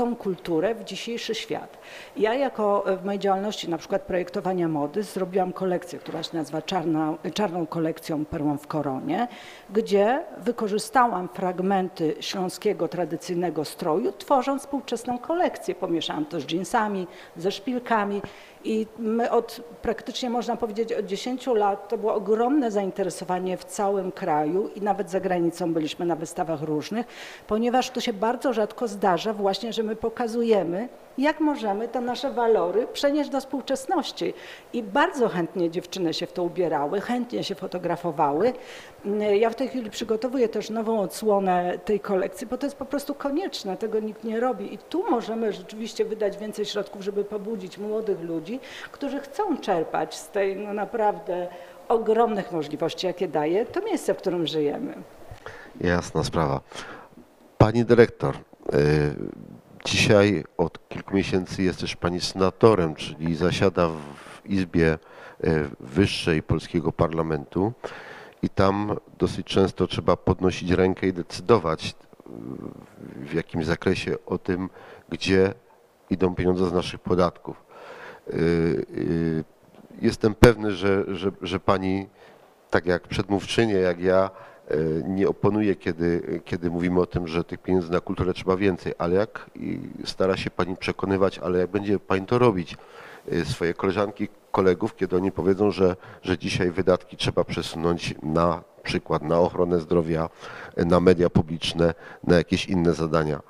tą 0.00 0.16
kulturę 0.16 0.74
w 0.74 0.84
dzisiejszy 0.84 1.34
świat. 1.34 1.78
Ja 2.16 2.34
jako 2.34 2.86
e, 2.86 2.96
w 2.96 3.04
mojej 3.04 3.18
działalności 3.18 3.70
na 3.70 3.78
przykład 3.78 4.02
projektowania 4.02 4.68
mody 4.68 5.02
zrobiłam 5.02 5.52
kolekcję, 5.52 5.98
która 5.98 6.22
się 6.22 6.36
nazywa 6.36 6.62
Czarna, 6.62 7.14
Czarną 7.34 7.66
kolekcją 7.66 8.24
Perłą 8.24 8.58
w 8.58 8.66
Koronie, 8.66 9.28
gdzie 9.70 10.24
wykorzystałam 10.38 11.28
fragmenty 11.28 12.14
śląskiego 12.20 12.88
tradycyjnego 12.88 13.64
stroju, 13.64 14.12
tworząc 14.12 14.62
współczesną 14.62 15.18
kolekcję. 15.18 15.74
Pomieszałam 15.74 16.26
to 16.26 16.40
z 16.40 16.44
dżinsami, 16.44 17.06
ze 17.36 17.52
szpilkami 17.52 18.22
i 18.64 18.86
my 18.98 19.30
od 19.30 19.60
praktycznie 19.82 20.30
można 20.30 20.56
powiedzieć 20.56 20.92
od 20.92 21.06
10 21.06 21.46
lat 21.46 21.88
to 21.88 21.98
było 21.98 22.14
ogromne 22.14 22.70
zainteresowanie 22.70 23.56
w 23.56 23.64
całym 23.64 24.12
kraju 24.12 24.68
i 24.68 24.80
nawet 24.80 25.10
za 25.10 25.20
granicą 25.20 25.72
byliśmy 25.72 26.06
na 26.06 26.16
wystawach 26.16 26.62
różnych, 26.62 27.06
ponieważ 27.46 27.90
to 27.90 28.00
się 28.00 28.12
bardzo 28.12 28.52
rzadko 28.52 28.88
zdarza 28.88 29.32
właśnie, 29.32 29.72
że 29.72 29.82
my 29.82 29.89
pokazujemy, 29.96 30.88
jak 31.18 31.40
możemy 31.40 31.88
te 31.88 32.00
nasze 32.00 32.30
walory 32.30 32.86
przenieść 32.86 33.30
do 33.30 33.40
współczesności. 33.40 34.34
I 34.72 34.82
bardzo 34.82 35.28
chętnie 35.28 35.70
dziewczyny 35.70 36.14
się 36.14 36.26
w 36.26 36.32
to 36.32 36.42
ubierały, 36.42 37.00
chętnie 37.00 37.44
się 37.44 37.54
fotografowały. 37.54 38.52
Ja 39.38 39.50
w 39.50 39.54
tej 39.54 39.68
chwili 39.68 39.90
przygotowuję 39.90 40.48
też 40.48 40.70
nową 40.70 41.00
odsłonę 41.00 41.78
tej 41.84 42.00
kolekcji, 42.00 42.46
bo 42.46 42.58
to 42.58 42.66
jest 42.66 42.76
po 42.76 42.84
prostu 42.84 43.14
konieczne, 43.14 43.76
tego 43.76 44.00
nikt 44.00 44.24
nie 44.24 44.40
robi. 44.40 44.74
I 44.74 44.78
tu 44.78 45.10
możemy 45.10 45.52
rzeczywiście 45.52 46.04
wydać 46.04 46.38
więcej 46.38 46.64
środków, 46.64 47.02
żeby 47.02 47.24
pobudzić 47.24 47.78
młodych 47.78 48.20
ludzi, 48.20 48.60
którzy 48.92 49.20
chcą 49.20 49.56
czerpać 49.56 50.14
z 50.14 50.28
tej 50.28 50.56
no 50.56 50.72
naprawdę 50.74 51.48
ogromnych 51.88 52.52
możliwości, 52.52 53.06
jakie 53.06 53.28
daje 53.28 53.66
to 53.66 53.80
miejsce, 53.80 54.14
w 54.14 54.16
którym 54.16 54.46
żyjemy. 54.46 54.94
Jasna 55.80 56.24
sprawa. 56.24 56.60
Pani 57.58 57.84
dyrektor, 57.84 58.34
y, 58.34 58.40
dzisiaj 59.84 60.44
od 60.56 60.88
kilku 60.88 61.14
miesięcy 61.14 61.62
jest 61.62 61.80
też 61.80 61.96
pani 61.96 62.20
senatorem, 62.20 62.94
czyli 62.94 63.34
zasiada 63.36 63.88
w 63.88 64.46
Izbie 64.46 64.98
y, 65.44 65.70
Wyższej 65.80 66.42
Polskiego 66.42 66.92
Parlamentu 66.92 67.72
i 68.42 68.48
tam 68.48 68.96
dosyć 69.18 69.46
często 69.46 69.86
trzeba 69.86 70.16
podnosić 70.16 70.70
rękę 70.70 71.06
i 71.06 71.12
decydować 71.12 71.88
y, 71.88 71.94
w 73.16 73.34
jakimś 73.34 73.66
zakresie 73.66 74.16
o 74.26 74.38
tym, 74.38 74.70
gdzie 75.08 75.54
idą 76.10 76.34
pieniądze 76.34 76.68
z 76.68 76.72
naszych 76.72 77.00
podatków. 77.00 77.64
Y, 78.28 79.44
jestem 80.02 80.34
pewny, 80.34 80.72
że, 80.72 81.04
że, 81.08 81.32
że 81.42 81.60
pani, 81.60 82.06
tak 82.70 82.86
jak 82.86 83.08
przedmówczynie, 83.08 83.74
jak 83.74 84.00
ja, 84.00 84.30
e, 84.30 84.49
nie 85.04 85.28
oponuje, 85.28 85.76
kiedy, 85.76 86.40
kiedy 86.44 86.70
mówimy 86.70 87.00
o 87.00 87.06
tym, 87.06 87.28
że 87.28 87.44
tych 87.44 87.58
pieniędzy 87.58 87.92
na 87.92 88.00
kulturę 88.00 88.32
trzeba 88.32 88.56
więcej, 88.56 88.94
ale 88.98 89.16
jak 89.16 89.50
stara 90.04 90.36
się 90.36 90.50
pani 90.50 90.76
przekonywać, 90.76 91.38
ale 91.38 91.58
jak 91.58 91.70
będzie 91.70 91.98
pani 91.98 92.26
to 92.26 92.38
robić, 92.38 92.76
e, 93.32 93.44
swoje 93.44 93.74
koleżanki, 93.74 94.28
kolegów, 94.52 94.96
kiedy 94.96 95.16
oni 95.16 95.32
powiedzą, 95.32 95.70
że, 95.70 95.96
że 96.22 96.38
dzisiaj 96.38 96.70
wydatki 96.70 97.16
trzeba 97.16 97.44
przesunąć 97.44 98.14
na 98.22 98.62
przykład 98.82 99.22
na 99.22 99.38
ochronę 99.38 99.80
zdrowia, 99.80 100.28
e, 100.76 100.84
na 100.84 101.00
media 101.00 101.30
publiczne, 101.30 101.94
na 102.24 102.36
jakieś 102.36 102.66
inne 102.66 102.94
zadania. 102.94 103.40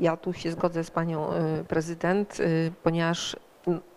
Ja 0.00 0.16
tu 0.16 0.32
się 0.32 0.50
zgodzę 0.50 0.84
z 0.84 0.90
panią 0.90 1.28
prezydent, 1.68 2.38
ponieważ 2.82 3.36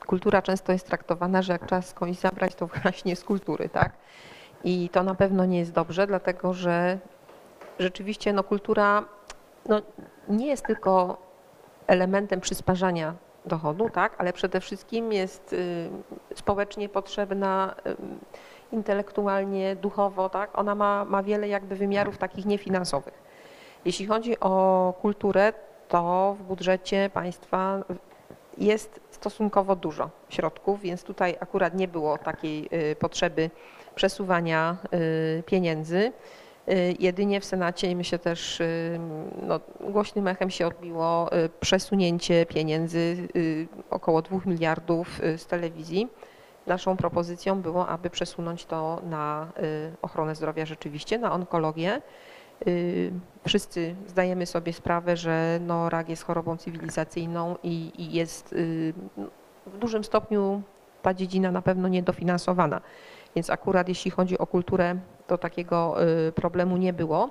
kultura 0.08 0.42
często 0.42 0.72
jest 0.72 0.88
traktowana, 0.88 1.42
że 1.42 1.54
jak 1.54 1.66
trzeba 1.66 1.82
skądś 1.82 2.20
zabrać, 2.20 2.56
to 2.56 2.68
właśnie 2.68 3.16
z 3.16 3.24
kultury, 3.24 3.70
tak? 3.70 3.92
I 4.64 4.90
to 4.90 5.04
na 5.04 5.16
pewno 5.16 5.46
nie 5.46 5.60
jest 5.60 5.72
dobrze, 5.72 6.08
dlatego 6.08 6.54
że 6.54 6.98
rzeczywiście 7.80 8.34
no, 8.34 8.44
kultura 8.44 9.06
no, 9.70 9.82
nie 10.28 10.48
jest 10.48 10.66
tylko 10.66 11.18
elementem 11.88 12.42
przysparzania 12.42 13.16
dochodu, 13.46 13.90
tak? 13.90 14.16
ale 14.18 14.34
przede 14.34 14.60
wszystkim 14.62 15.14
jest 15.14 15.54
y, 15.54 15.90
społecznie 16.36 16.90
potrzebna, 16.90 17.76
y, 17.88 17.96
intelektualnie, 18.76 19.76
duchowo, 19.76 20.30
tak? 20.30 20.58
ona 20.58 20.76
ma, 20.76 21.06
ma 21.06 21.24
wiele 21.24 21.48
jakby 21.48 21.76
wymiarów 21.76 22.18
takich 22.18 22.46
niefinansowych. 22.46 23.22
Jeśli 23.86 24.06
chodzi 24.08 24.40
o 24.40 24.94
kulturę, 25.02 25.54
to 25.88 26.36
w 26.40 26.44
budżecie 26.44 27.10
państwa 27.14 27.84
jest 28.58 29.00
stosunkowo 29.12 29.76
dużo 29.76 30.10
środków, 30.30 30.82
więc 30.82 31.04
tutaj 31.04 31.38
akurat 31.40 31.76
nie 31.76 31.88
było 31.88 32.18
takiej 32.18 32.70
y, 32.92 32.96
potrzeby 32.96 33.50
przesuwania 33.96 34.78
y, 34.94 35.44
pieniędzy. 35.46 36.12
Y, 36.70 36.96
Jedynie 37.00 37.42
w 37.42 37.46
Senacie 37.46 37.92
i 37.92 37.96
myślę 37.96 38.20
też 38.20 38.62
y, 38.62 39.00
no, 39.42 39.60
głośnym 39.80 40.28
echem 40.28 40.50
się 40.50 40.68
odbiło 40.68 41.30
przesunięcie 41.60 42.46
pieniędzy 42.46 43.28
około 43.90 44.22
2 44.22 44.40
miliardów 44.46 45.22
z 45.38 45.46
telewizji. 45.46 46.08
Naszą 46.68 46.98
propozycją 46.98 47.62
było, 47.62 47.88
aby 47.88 48.10
przesunąć 48.10 48.66
to 48.66 49.02
na 49.10 49.52
ochronę 50.02 50.36
zdrowia 50.36 50.66
rzeczywiście, 50.66 51.20
na 51.20 51.32
onkologię. 51.32 52.02
Wszyscy 53.48 53.96
zdajemy 54.08 54.46
sobie 54.46 54.74
sprawę, 54.74 55.18
że 55.18 55.60
no, 55.62 55.90
rak 55.90 56.10
jest 56.10 56.24
chorobą 56.24 56.58
cywilizacyjną 56.58 57.56
i, 57.64 57.92
i 57.98 58.14
jest 58.14 58.56
w 59.66 59.78
dużym 59.78 60.04
stopniu 60.04 60.62
ta 61.02 61.14
dziedzina 61.14 61.52
na 61.52 61.62
pewno 61.62 61.88
niedofinansowana. 61.88 62.82
Więc 63.36 63.50
akurat 63.50 63.90
jeśli 63.90 64.12
chodzi 64.12 64.38
o 64.38 64.48
kulturę, 64.48 64.96
to 65.28 65.38
takiego 65.38 66.04
y, 66.28 66.32
problemu 66.32 66.78
nie 66.78 66.94
było. 66.94 67.30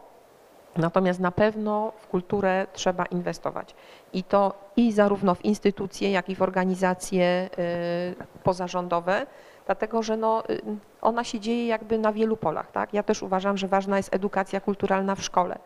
Natomiast 0.76 1.20
na 1.20 1.30
pewno 1.30 1.92
w 1.96 2.06
kulturę 2.06 2.66
trzeba 2.72 3.06
inwestować. 3.06 3.74
I 4.12 4.24
to 4.24 4.54
i 4.76 4.92
zarówno 4.92 5.34
w 5.34 5.44
instytucje, 5.44 6.10
jak 6.10 6.28
i 6.28 6.34
w 6.34 6.42
organizacje 6.42 7.50
y, 7.58 8.42
pozarządowe, 8.42 9.26
dlatego 9.66 10.02
że 10.02 10.16
no, 10.16 10.42
y, 10.50 10.60
ona 11.00 11.24
się 11.24 11.40
dzieje 11.40 11.66
jakby 11.66 11.98
na 11.98 12.12
wielu 12.12 12.36
polach. 12.36 12.70
Tak? 12.72 12.94
Ja 12.94 13.02
też 13.02 13.22
uważam, 13.22 13.56
że 13.56 13.68
ważna 13.68 13.96
jest 13.96 14.14
edukacja 14.14 14.60
kulturalna 14.60 15.14
w 15.14 15.22
szkole. 15.22 15.58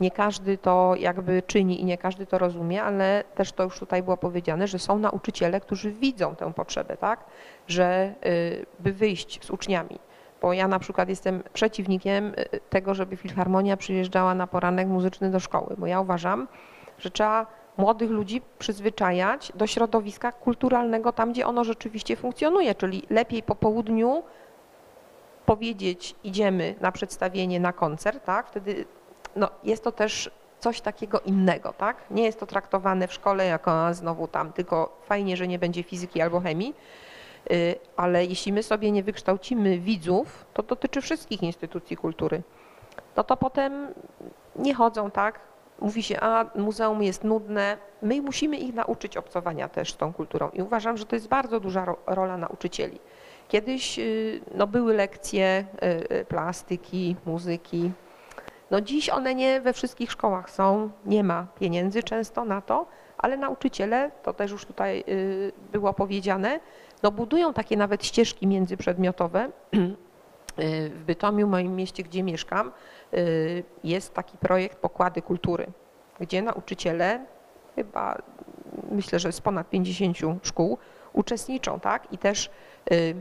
Nie 0.00 0.10
każdy 0.10 0.58
to 0.58 0.94
jakby 0.98 1.42
czyni 1.42 1.80
i 1.80 1.84
nie 1.84 1.98
każdy 1.98 2.26
to 2.26 2.38
rozumie, 2.38 2.82
ale 2.82 3.24
też 3.34 3.52
to 3.52 3.62
już 3.62 3.78
tutaj 3.78 4.02
było 4.02 4.16
powiedziane, 4.16 4.66
że 4.66 4.78
są 4.78 4.98
nauczyciele, 4.98 5.60
którzy 5.60 5.90
widzą 5.90 6.36
tę 6.36 6.52
potrzebę, 6.52 6.96
tak? 6.96 7.24
Że 7.66 8.14
y, 8.26 8.66
by 8.80 8.92
wyjść 8.92 9.44
z 9.44 9.50
uczniami. 9.50 9.98
Bo 10.42 10.52
ja 10.52 10.68
na 10.68 10.78
przykład 10.78 11.08
jestem 11.08 11.42
przeciwnikiem 11.52 12.26
y, 12.26 12.60
tego, 12.70 12.94
żeby 12.94 13.16
filharmonia 13.16 13.76
przyjeżdżała 13.76 14.34
na 14.34 14.46
poranek 14.46 14.88
muzyczny 14.88 15.30
do 15.30 15.40
szkoły, 15.40 15.74
bo 15.78 15.86
ja 15.86 16.00
uważam, 16.00 16.48
że 16.98 17.10
trzeba 17.10 17.46
młodych 17.76 18.10
ludzi 18.10 18.42
przyzwyczajać 18.58 19.52
do 19.54 19.66
środowiska 19.66 20.32
kulturalnego 20.32 21.12
tam, 21.12 21.32
gdzie 21.32 21.46
ono 21.46 21.64
rzeczywiście 21.64 22.16
funkcjonuje, 22.16 22.74
czyli 22.74 23.02
lepiej 23.10 23.42
po 23.42 23.54
południu 23.54 24.22
powiedzieć 25.46 26.14
idziemy 26.24 26.74
na 26.80 26.92
przedstawienie, 26.92 27.60
na 27.60 27.72
koncert, 27.72 28.24
tak? 28.24 28.48
Wtedy 28.48 28.84
no, 29.36 29.48
jest 29.64 29.84
to 29.84 29.92
też 29.92 30.30
coś 30.58 30.80
takiego 30.80 31.20
innego, 31.20 31.72
tak? 31.72 31.96
Nie 32.10 32.22
jest 32.22 32.40
to 32.40 32.46
traktowane 32.46 33.08
w 33.08 33.12
szkole 33.12 33.46
jako 33.46 33.94
znowu 33.94 34.28
tam, 34.28 34.52
tylko 34.52 35.00
fajnie, 35.02 35.36
że 35.36 35.48
nie 35.48 35.58
będzie 35.58 35.82
fizyki 35.82 36.20
albo 36.20 36.40
chemii, 36.40 36.74
ale 37.96 38.24
jeśli 38.24 38.52
my 38.52 38.62
sobie 38.62 38.90
nie 38.90 39.02
wykształcimy 39.02 39.78
widzów, 39.78 40.46
to 40.54 40.62
dotyczy 40.62 41.00
wszystkich 41.00 41.42
instytucji 41.42 41.96
kultury, 41.96 42.42
no 43.16 43.24
to 43.24 43.36
potem 43.36 43.86
nie 44.56 44.74
chodzą, 44.74 45.10
tak? 45.10 45.40
Mówi 45.80 46.02
się, 46.02 46.20
a 46.20 46.44
muzeum 46.54 47.02
jest 47.02 47.24
nudne. 47.24 47.76
My 48.02 48.22
musimy 48.22 48.56
ich 48.56 48.74
nauczyć 48.74 49.16
obcowania 49.16 49.68
też 49.68 49.92
z 49.92 49.96
tą 49.96 50.12
kulturą 50.12 50.50
i 50.50 50.62
uważam, 50.62 50.96
że 50.96 51.06
to 51.06 51.16
jest 51.16 51.28
bardzo 51.28 51.60
duża 51.60 51.84
ro- 51.84 51.98
rola 52.06 52.36
nauczycieli. 52.36 52.98
Kiedyś 53.48 53.98
y, 53.98 54.40
no, 54.54 54.66
były 54.66 54.94
lekcje 54.94 55.64
y, 56.10 56.14
y, 56.16 56.24
plastyki, 56.24 57.16
muzyki. 57.26 57.92
No 58.70 58.80
dziś 58.80 59.10
one 59.10 59.34
nie 59.34 59.60
we 59.60 59.72
wszystkich 59.72 60.12
szkołach 60.12 60.50
są, 60.50 60.90
nie 61.06 61.24
ma 61.24 61.46
pieniędzy 61.60 62.02
często 62.02 62.44
na 62.44 62.60
to, 62.60 62.86
ale 63.18 63.36
nauczyciele, 63.36 64.10
to 64.22 64.32
też 64.32 64.50
już 64.50 64.64
tutaj 64.66 65.04
y, 65.08 65.52
było 65.72 65.92
powiedziane, 65.94 66.60
no 67.04 67.10
budują 67.10 67.52
takie 67.52 67.76
nawet 67.76 68.06
ścieżki 68.06 68.46
międzyprzedmiotowe. 68.46 69.48
Y, 70.58 70.90
W 70.90 71.04
Bytomiu, 71.04 71.46
moim 71.46 71.76
mieście, 71.76 72.02
gdzie 72.02 72.22
mieszkam, 72.22 72.72
y, 73.14 73.64
jest 73.84 74.14
taki 74.14 74.38
projekt 74.38 74.78
Pokłady 74.78 75.22
Kultury, 75.22 75.66
gdzie 76.20 76.42
nauczyciele, 76.42 77.24
chyba 77.74 78.18
myślę, 78.90 79.18
że 79.18 79.32
z 79.32 79.40
ponad 79.40 79.70
50 79.70 80.16
szkół, 80.42 80.78
uczestniczą, 81.12 81.80
tak? 81.80 82.12
I 82.12 82.18
też 82.18 82.50
y, 82.92 83.14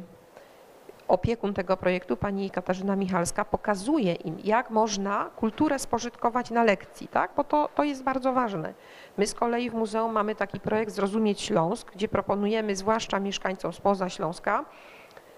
opiekun 1.07 1.53
tego 1.53 1.77
projektu, 1.77 2.17
pani 2.17 2.49
Katarzyna 2.49 2.95
Michalska, 2.95 3.45
pokazuje 3.45 4.13
im, 4.13 4.37
jak 4.43 4.69
można 4.69 5.29
kulturę 5.35 5.79
spożytkować 5.79 6.51
na 6.51 6.63
lekcji, 6.63 7.07
tak? 7.07 7.31
bo 7.37 7.43
to, 7.43 7.69
to 7.75 7.83
jest 7.83 8.03
bardzo 8.03 8.33
ważne. 8.33 8.73
My 9.17 9.27
z 9.27 9.33
kolei 9.33 9.69
w 9.69 9.73
muzeum 9.73 10.11
mamy 10.11 10.35
taki 10.35 10.59
projekt 10.59 10.93
Zrozumieć 10.93 11.41
Śląsk, 11.41 11.91
gdzie 11.91 12.07
proponujemy 12.07 12.75
zwłaszcza 12.75 13.19
mieszkańcom 13.19 13.73
spoza 13.73 14.09
Śląska 14.09 14.65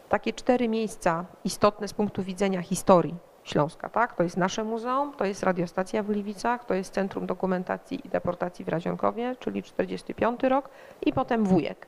takie 0.10 0.34
cztery 0.34 0.69
miejsca 0.69 1.25
istotne 1.43 1.88
z 1.88 1.93
punktu 1.93 2.23
widzenia 2.23 2.62
historii 2.62 3.15
Śląska. 3.43 3.89
Tak? 3.89 4.15
To 4.15 4.23
jest 4.23 4.38
nasze 4.38 4.63
muzeum, 4.63 5.13
to 5.13 5.25
jest 5.25 5.43
radiostacja 5.43 6.04
w 6.04 6.08
Gliwicach, 6.08 6.65
to 6.65 6.73
jest 6.73 6.93
Centrum 6.93 7.25
Dokumentacji 7.25 8.08
i 8.08 8.10
Deportacji 8.10 8.65
w 8.65 8.67
Radzionkowie, 8.67 9.36
czyli 9.39 9.63
45 9.63 10.43
rok 10.43 10.69
i 11.06 11.13
potem 11.13 11.45
Wujek 11.45 11.88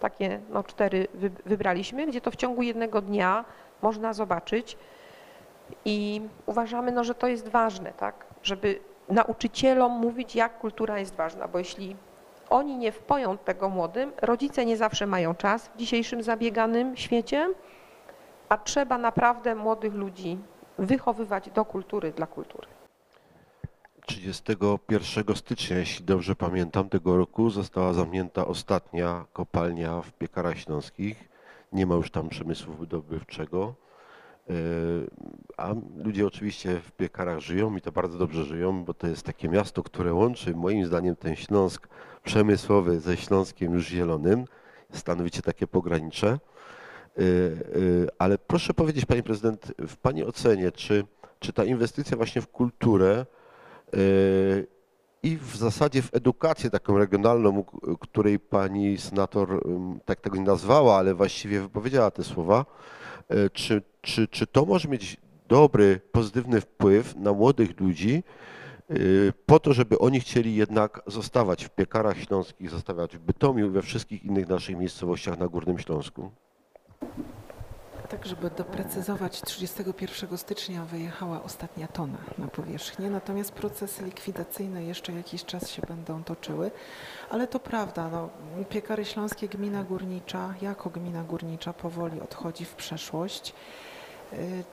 takie 0.00 0.40
no, 0.50 0.62
cztery 0.62 1.08
wy- 1.14 1.30
wybraliśmy, 1.46 2.06
gdzie 2.06 2.20
to 2.20 2.30
w 2.30 2.36
ciągu 2.36 2.62
jednego 2.62 3.00
dnia 3.00 3.44
można 3.82 4.12
zobaczyć 4.12 4.76
i 5.84 6.22
uważamy, 6.46 6.92
no, 6.92 7.04
że 7.04 7.14
to 7.14 7.26
jest 7.26 7.48
ważne, 7.48 7.92
tak, 7.92 8.26
żeby 8.42 8.80
nauczycielom 9.08 9.92
mówić, 9.92 10.36
jak 10.36 10.58
kultura 10.58 10.98
jest 10.98 11.14
ważna, 11.14 11.48
bo 11.48 11.58
jeśli 11.58 11.96
oni 12.50 12.76
nie 12.76 12.92
wpoją 12.92 13.38
tego 13.38 13.68
młodym, 13.68 14.12
rodzice 14.22 14.64
nie 14.66 14.76
zawsze 14.76 15.06
mają 15.06 15.34
czas 15.34 15.68
w 15.68 15.76
dzisiejszym 15.76 16.22
zabieganym 16.22 16.96
świecie, 16.96 17.48
a 18.48 18.58
trzeba 18.58 18.98
naprawdę 18.98 19.54
młodych 19.54 19.94
ludzi 19.94 20.38
wychowywać 20.78 21.50
do 21.50 21.64
kultury 21.64 22.12
dla 22.12 22.26
kultury. 22.26 22.66
31 24.06 25.36
stycznia, 25.36 25.78
jeśli 25.78 26.04
dobrze 26.04 26.36
pamiętam, 26.36 26.88
tego 26.88 27.16
roku 27.16 27.50
została 27.50 27.92
zamknięta 27.92 28.46
ostatnia 28.46 29.24
kopalnia 29.32 30.02
w 30.02 30.12
Piekarach 30.12 30.58
Śląskich. 30.58 31.28
Nie 31.72 31.86
ma 31.86 31.94
już 31.94 32.10
tam 32.10 32.28
przemysłu 32.28 32.74
wydobywczego. 32.74 33.74
Yy, 34.48 34.54
A 35.56 35.74
ludzie 36.04 36.26
oczywiście 36.26 36.80
w 36.80 36.92
Piekarach 36.92 37.40
żyją 37.40 37.76
i 37.76 37.80
to 37.80 37.92
bardzo 37.92 38.18
dobrze 38.18 38.44
żyją, 38.44 38.84
bo 38.84 38.94
to 38.94 39.06
jest 39.06 39.22
takie 39.22 39.48
miasto, 39.48 39.82
które 39.82 40.14
łączy 40.14 40.54
moim 40.54 40.86
zdaniem 40.86 41.16
ten 41.16 41.36
Śląsk 41.36 41.88
przemysłowy 42.24 43.00
ze 43.00 43.16
Śląskiem 43.16 43.72
już 43.72 43.86
zielonym. 43.86 44.44
Stanowicie 44.92 45.42
takie 45.42 45.66
pogranicze. 45.66 46.38
Yy, 47.16 47.24
yy, 47.24 48.08
Ale 48.18 48.38
proszę 48.38 48.74
powiedzieć, 48.74 49.04
Pani 49.04 49.22
Prezydent, 49.22 49.72
w 49.78 49.96
Pani 49.96 50.24
ocenie, 50.24 50.72
czy, 50.72 51.04
czy 51.38 51.52
ta 51.52 51.64
inwestycja 51.64 52.16
właśnie 52.16 52.42
w 52.42 52.48
kulturę 52.48 53.26
i 55.22 55.36
w 55.36 55.56
zasadzie 55.56 56.02
w 56.02 56.14
edukację 56.14 56.70
taką 56.70 56.98
regionalną, 56.98 57.64
której 58.00 58.38
pani 58.38 58.98
senator 58.98 59.62
tak 60.04 60.20
tego 60.20 60.36
nie 60.36 60.42
nazwała, 60.42 60.96
ale 60.96 61.14
właściwie 61.14 61.60
wypowiedziała 61.60 62.10
te 62.10 62.24
słowa, 62.24 62.64
yy, 63.30 63.50
czy, 63.50 63.82
czy, 64.00 64.28
czy 64.28 64.46
to 64.46 64.64
może 64.64 64.88
mieć 64.88 65.16
dobry, 65.48 66.00
pozytywny 66.12 66.60
wpływ 66.60 67.16
na 67.16 67.32
młodych 67.32 67.80
ludzi, 67.80 68.22
y, 68.90 69.32
po 69.46 69.60
to, 69.60 69.72
żeby 69.72 69.98
oni 69.98 70.20
chcieli 70.20 70.54
jednak 70.54 71.02
zostawać 71.06 71.64
w 71.64 71.70
piekarach 71.70 72.18
śląskich, 72.18 72.70
zostawać 72.70 73.16
w 73.16 73.20
Bytomiu 73.20 73.66
i 73.66 73.70
we 73.70 73.82
wszystkich 73.82 74.24
innych 74.24 74.48
naszych 74.48 74.76
miejscowościach 74.76 75.38
na 75.38 75.48
Górnym 75.48 75.78
Śląsku. 75.78 76.30
Tak, 78.10 78.26
żeby 78.26 78.50
doprecyzować, 78.50 79.42
31 79.42 80.38
stycznia 80.38 80.84
wyjechała 80.84 81.42
ostatnia 81.42 81.88
tona 81.88 82.18
na 82.38 82.48
powierzchnię, 82.48 83.10
natomiast 83.10 83.52
procesy 83.52 84.04
likwidacyjne 84.04 84.84
jeszcze 84.84 85.12
jakiś 85.12 85.44
czas 85.44 85.70
się 85.70 85.82
będą 85.88 86.24
toczyły, 86.24 86.70
ale 87.30 87.46
to 87.46 87.60
prawda, 87.60 88.08
no, 88.08 88.28
Piekary 88.68 89.04
Śląskie, 89.04 89.48
gmina 89.48 89.84
górnicza, 89.84 90.54
jako 90.62 90.90
gmina 90.90 91.24
górnicza 91.24 91.72
powoli 91.72 92.20
odchodzi 92.20 92.64
w 92.64 92.74
przeszłość. 92.74 93.54
Y, 94.32 94.64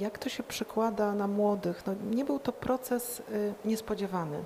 Jak 0.00 0.18
to 0.18 0.28
się 0.28 0.42
przekłada 0.42 1.14
na 1.14 1.26
młodych? 1.26 1.82
No, 1.86 1.94
nie 2.10 2.24
był 2.24 2.38
to 2.38 2.52
proces 2.52 3.20
y, 3.20 3.54
niespodziewany. 3.64 4.44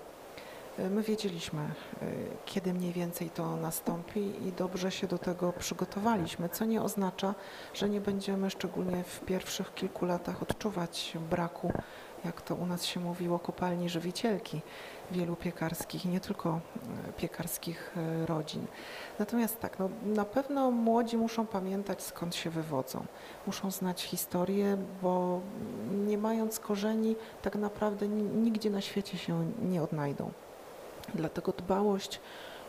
My 0.79 1.03
wiedzieliśmy, 1.03 1.63
y, 1.63 2.07
kiedy 2.45 2.75
mniej 2.75 2.93
więcej 2.93 3.31
to 3.31 3.57
nastąpi 3.57 4.21
i 4.21 4.53
dobrze 4.53 4.91
się 4.91 5.07
do 5.07 5.19
tego 5.19 5.53
przygotowaliśmy, 5.53 6.49
co 6.49 6.65
nie 6.65 6.83
oznacza, 6.83 7.35
że 7.75 7.89
nie 7.89 8.01
będziemy 8.01 8.51
szczególnie 8.51 9.05
w 9.05 9.21
pierwszych 9.21 9.75
kilku 9.75 10.07
latach 10.07 10.43
odczuwać 10.43 11.13
braku, 11.31 11.73
jak 12.25 12.43
to 12.43 12.55
u 12.55 12.67
nas 12.67 12.85
się 12.85 13.01
mówiło, 13.01 13.39
kopalni 13.39 13.89
żywicielki 13.89 14.61
wielu 15.11 15.37
piekarskich, 15.37 16.05
nie 16.05 16.21
tylko 16.21 16.61
y, 17.09 17.13
piekarskich 17.13 17.95
y, 18.23 18.27
rodzin. 18.27 18.67
Natomiast 19.19 19.61
tak, 19.61 19.79
no, 19.79 19.89
na 20.05 20.25
pewno 20.25 20.71
młodzi 20.71 21.17
muszą 21.17 21.47
pamiętać 21.47 22.03
skąd 22.03 22.35
się 22.35 22.51
wywodzą. 22.51 23.07
Muszą 23.47 23.71
znać 23.71 24.03
historię, 24.03 24.77
bo 25.03 25.41
nie 26.07 26.19
mając 26.19 26.59
korzeni, 26.61 27.17
tak 27.43 27.57
naprawdę 27.57 28.09
ni- 28.09 28.23
nigdzie 28.23 28.71
na 28.71 28.81
świecie 28.81 29.19
się 29.19 29.53
nie 29.63 29.83
odnajdą. 29.83 30.31
Dlatego 31.15 31.53
dbałość 31.53 32.21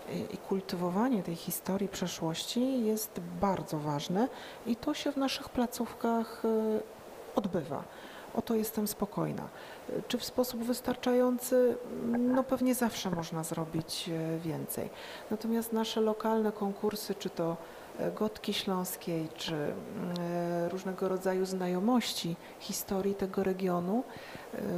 y, 0.09 0.13
i 0.33 0.37
kultywowanie 0.37 1.23
tej 1.23 1.35
historii 1.35 1.87
przeszłości 1.87 2.85
jest 2.85 3.19
bardzo 3.41 3.79
ważne 3.79 4.27
i 4.65 4.75
to 4.75 4.93
się 4.93 5.11
w 5.11 5.17
naszych 5.17 5.49
placówkach 5.49 6.45
y, 6.45 6.79
odbywa. 7.35 7.83
O 8.35 8.41
to 8.41 8.55
jestem 8.55 8.87
spokojna. 8.87 9.47
Czy 10.07 10.17
w 10.17 10.25
sposób 10.25 10.63
wystarczający? 10.63 11.77
No 12.19 12.43
pewnie 12.43 12.75
zawsze 12.75 13.09
można 13.09 13.43
zrobić 13.43 14.09
y, 14.09 14.39
więcej. 14.39 14.89
Natomiast 15.31 15.73
nasze 15.73 16.01
lokalne 16.01 16.51
konkursy, 16.51 17.15
czy 17.15 17.29
to 17.29 17.57
Gotki 18.15 18.53
Śląskiej, 18.53 19.29
czy 19.35 19.73
różnego 20.69 21.09
rodzaju 21.09 21.45
znajomości 21.45 22.35
historii 22.59 23.15
tego 23.15 23.43
regionu, 23.43 24.03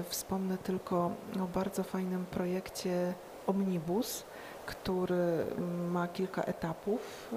wspomnę 0.10 0.58
tylko 0.58 1.12
o 1.44 1.48
bardzo 1.54 1.84
fajnym 1.84 2.26
projekcie 2.26 3.14
Omnibus, 3.50 4.24
który 4.66 5.46
ma 5.90 6.08
kilka 6.08 6.44
etapów 6.44 7.30
y, 7.34 7.36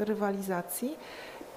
y, 0.00 0.04
rywalizacji 0.04 0.96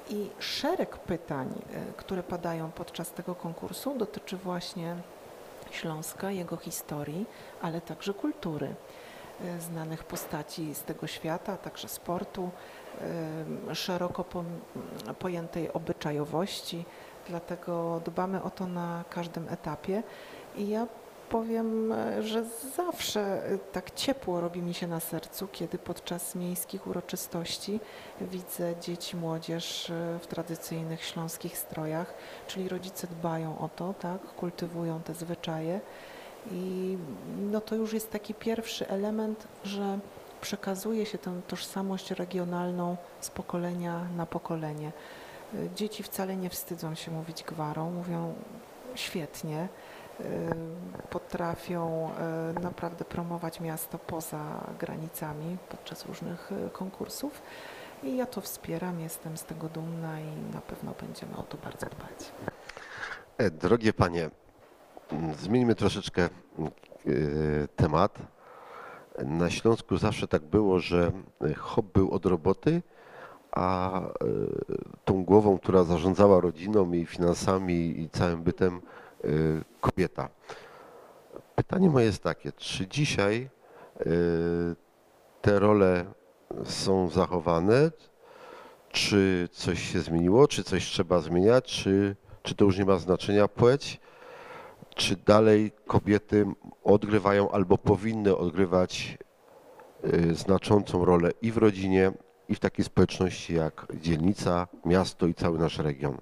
i 0.09 0.29
szereg 0.39 0.97
pytań, 0.97 1.47
y, 1.89 1.93
które 1.93 2.23
padają 2.23 2.71
podczas 2.71 3.11
tego 3.11 3.35
konkursu 3.35 3.97
dotyczy 3.97 4.37
właśnie 4.37 4.95
Śląska, 5.71 6.31
jego 6.31 6.57
historii, 6.57 7.25
ale 7.61 7.81
także 7.81 8.13
kultury 8.13 8.75
znanych 9.59 10.03
postaci 10.03 10.75
z 10.75 10.83
tego 10.83 11.07
świata, 11.07 11.57
także 11.57 11.87
sportu, 11.87 12.49
szeroko 13.73 14.25
pojętej 15.19 15.73
obyczajowości, 15.73 16.85
dlatego 17.27 18.01
dbamy 18.05 18.43
o 18.43 18.49
to 18.49 18.67
na 18.67 19.03
każdym 19.09 19.49
etapie. 19.49 20.03
I 20.55 20.69
ja 20.69 20.87
powiem, 21.31 21.93
że 22.21 22.43
zawsze 22.75 23.21
e, 23.21 23.57
tak 23.57 23.91
ciepło 23.91 24.41
robi 24.41 24.61
mi 24.61 24.73
się 24.73 24.87
na 24.87 24.99
sercu, 24.99 25.47
kiedy 25.47 25.77
podczas 25.77 26.35
miejskich 26.35 26.87
uroczystości 26.87 27.79
widzę 28.21 28.73
dzieci, 28.81 29.17
młodzież 29.17 29.89
e, 29.89 30.19
w 30.21 30.27
tradycyjnych 30.27 31.03
śląskich 31.03 31.57
strojach, 31.57 32.13
czyli 32.47 32.69
rodzice 32.69 33.07
dbają 33.07 33.59
o 33.59 33.69
to, 33.69 33.93
tak, 33.93 34.21
kultywują 34.21 35.01
te 35.01 35.13
zwyczaje 35.13 35.79
i 36.51 36.97
no 37.51 37.61
to 37.61 37.75
już 37.75 37.93
jest 37.93 38.11
taki 38.11 38.33
pierwszy 38.33 38.87
element, 38.87 39.47
że 39.63 39.99
przekazuje 40.41 41.05
się 41.05 41.17
tę 41.17 41.41
tożsamość 41.47 42.11
regionalną 42.11 42.97
z 43.21 43.29
pokolenia 43.29 44.05
na 44.17 44.25
pokolenie. 44.25 44.91
E, 45.53 45.57
Dzieci 45.75 46.03
wcale 46.03 46.37
nie 46.37 46.49
wstydzą 46.49 46.95
się 46.95 47.11
mówić 47.11 47.43
gwarą, 47.43 47.91
mówią 47.91 48.33
świetnie 48.95 49.63
y, 49.63 49.90
potrafią 51.09 52.09
y, 52.57 52.61
naprawdę 52.61 53.05
promować 53.05 53.59
miasto 53.59 53.97
poza 53.97 54.39
granicami 54.79 55.57
podczas 55.69 56.05
różnych 56.05 56.51
y, 56.51 56.69
konkursów. 56.69 57.41
I 58.03 58.17
ja 58.17 58.25
to 58.25 58.41
wspieram, 58.41 58.99
jestem 58.99 59.37
z 59.37 59.43
tego 59.43 59.69
dumna 59.69 60.19
i 60.21 60.53
na 60.53 60.61
pewno 60.61 60.93
będziemy 61.01 61.37
o 61.37 61.43
to 61.43 61.57
bardzo 61.57 61.85
dbać. 61.85 62.31
E, 63.37 63.51
Drogie 63.51 63.93
panie, 63.93 64.29
m, 65.11 65.33
zmieńmy 65.33 65.75
troszeczkę 65.75 66.29
m, 66.59 66.65
e, 66.65 66.69
temat. 67.75 68.19
Na 69.25 69.49
Śląsku 69.49 69.97
zawsze 69.97 70.27
tak 70.27 70.41
było, 70.41 70.79
że 70.79 71.11
hop 71.57 71.85
był 71.85 72.11
od 72.11 72.25
roboty, 72.25 72.81
a 73.51 74.01
tą 75.05 75.23
głową, 75.23 75.57
która 75.59 75.83
zarządzała 75.83 76.41
rodziną 76.41 76.91
i 76.91 77.05
finansami 77.05 78.01
i 78.01 78.09
całym 78.09 78.43
bytem, 78.43 78.81
kobieta. 79.81 80.29
Pytanie 81.55 81.89
moje 81.89 82.05
jest 82.05 82.23
takie, 82.23 82.51
czy 82.51 82.87
dzisiaj 82.87 83.49
e, 83.99 84.05
te 85.41 85.59
role 85.59 86.05
są 86.63 87.09
zachowane, 87.09 87.91
czy 88.89 89.49
coś 89.51 89.91
się 89.91 89.99
zmieniło, 89.99 90.47
czy 90.47 90.63
coś 90.63 90.85
trzeba 90.85 91.19
zmieniać, 91.19 91.65
czy, 91.65 92.15
czy 92.41 92.55
to 92.55 92.65
już 92.65 92.77
nie 92.77 92.85
ma 92.85 92.97
znaczenia 92.97 93.47
płeć, 93.47 93.99
czy 94.95 95.15
dalej 95.15 95.71
kobiety 95.87 96.45
odgrywają 96.83 97.51
albo 97.51 97.77
powinny 97.77 98.37
odgrywać 98.37 99.17
y, 100.13 100.35
znaczącą 100.35 101.05
rolę 101.05 101.31
i 101.41 101.51
w 101.51 101.57
rodzinie, 101.57 102.11
i 102.49 102.55
w 102.55 102.59
takiej 102.59 102.85
społeczności 102.85 103.55
jak 103.55 103.87
dzielnica, 103.93 104.67
miasto 104.85 105.27
i 105.27 105.33
cały 105.33 105.59
nasz 105.59 105.77
region. 105.77 106.17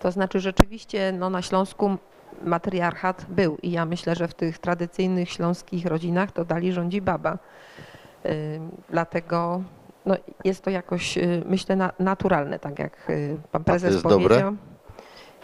To 0.00 0.10
znaczy 0.10 0.40
rzeczywiście 0.40 1.12
no, 1.12 1.30
na 1.30 1.42
Śląsku 1.42 1.96
matriarchat 2.42 3.26
był 3.28 3.56
i 3.62 3.70
ja 3.70 3.86
myślę, 3.86 4.14
że 4.14 4.28
w 4.28 4.34
tych 4.34 4.58
tradycyjnych 4.58 5.30
śląskich 5.30 5.86
rodzinach 5.86 6.32
to 6.32 6.44
dali 6.44 6.72
rządzi 6.72 7.00
baba. 7.00 7.38
Ym, 8.26 8.70
Dlatego 8.90 9.62
no, 10.06 10.16
jest 10.44 10.64
to 10.64 10.70
jakoś, 10.70 11.18
y, 11.18 11.42
myślę, 11.46 11.76
na, 11.76 11.92
naturalne, 11.98 12.58
tak 12.58 12.78
jak 12.78 13.10
y, 13.10 13.36
pan 13.52 13.64
prezes 13.64 13.92
jest 13.92 14.04
dobre? 14.04 14.28
powiedział. 14.28 14.56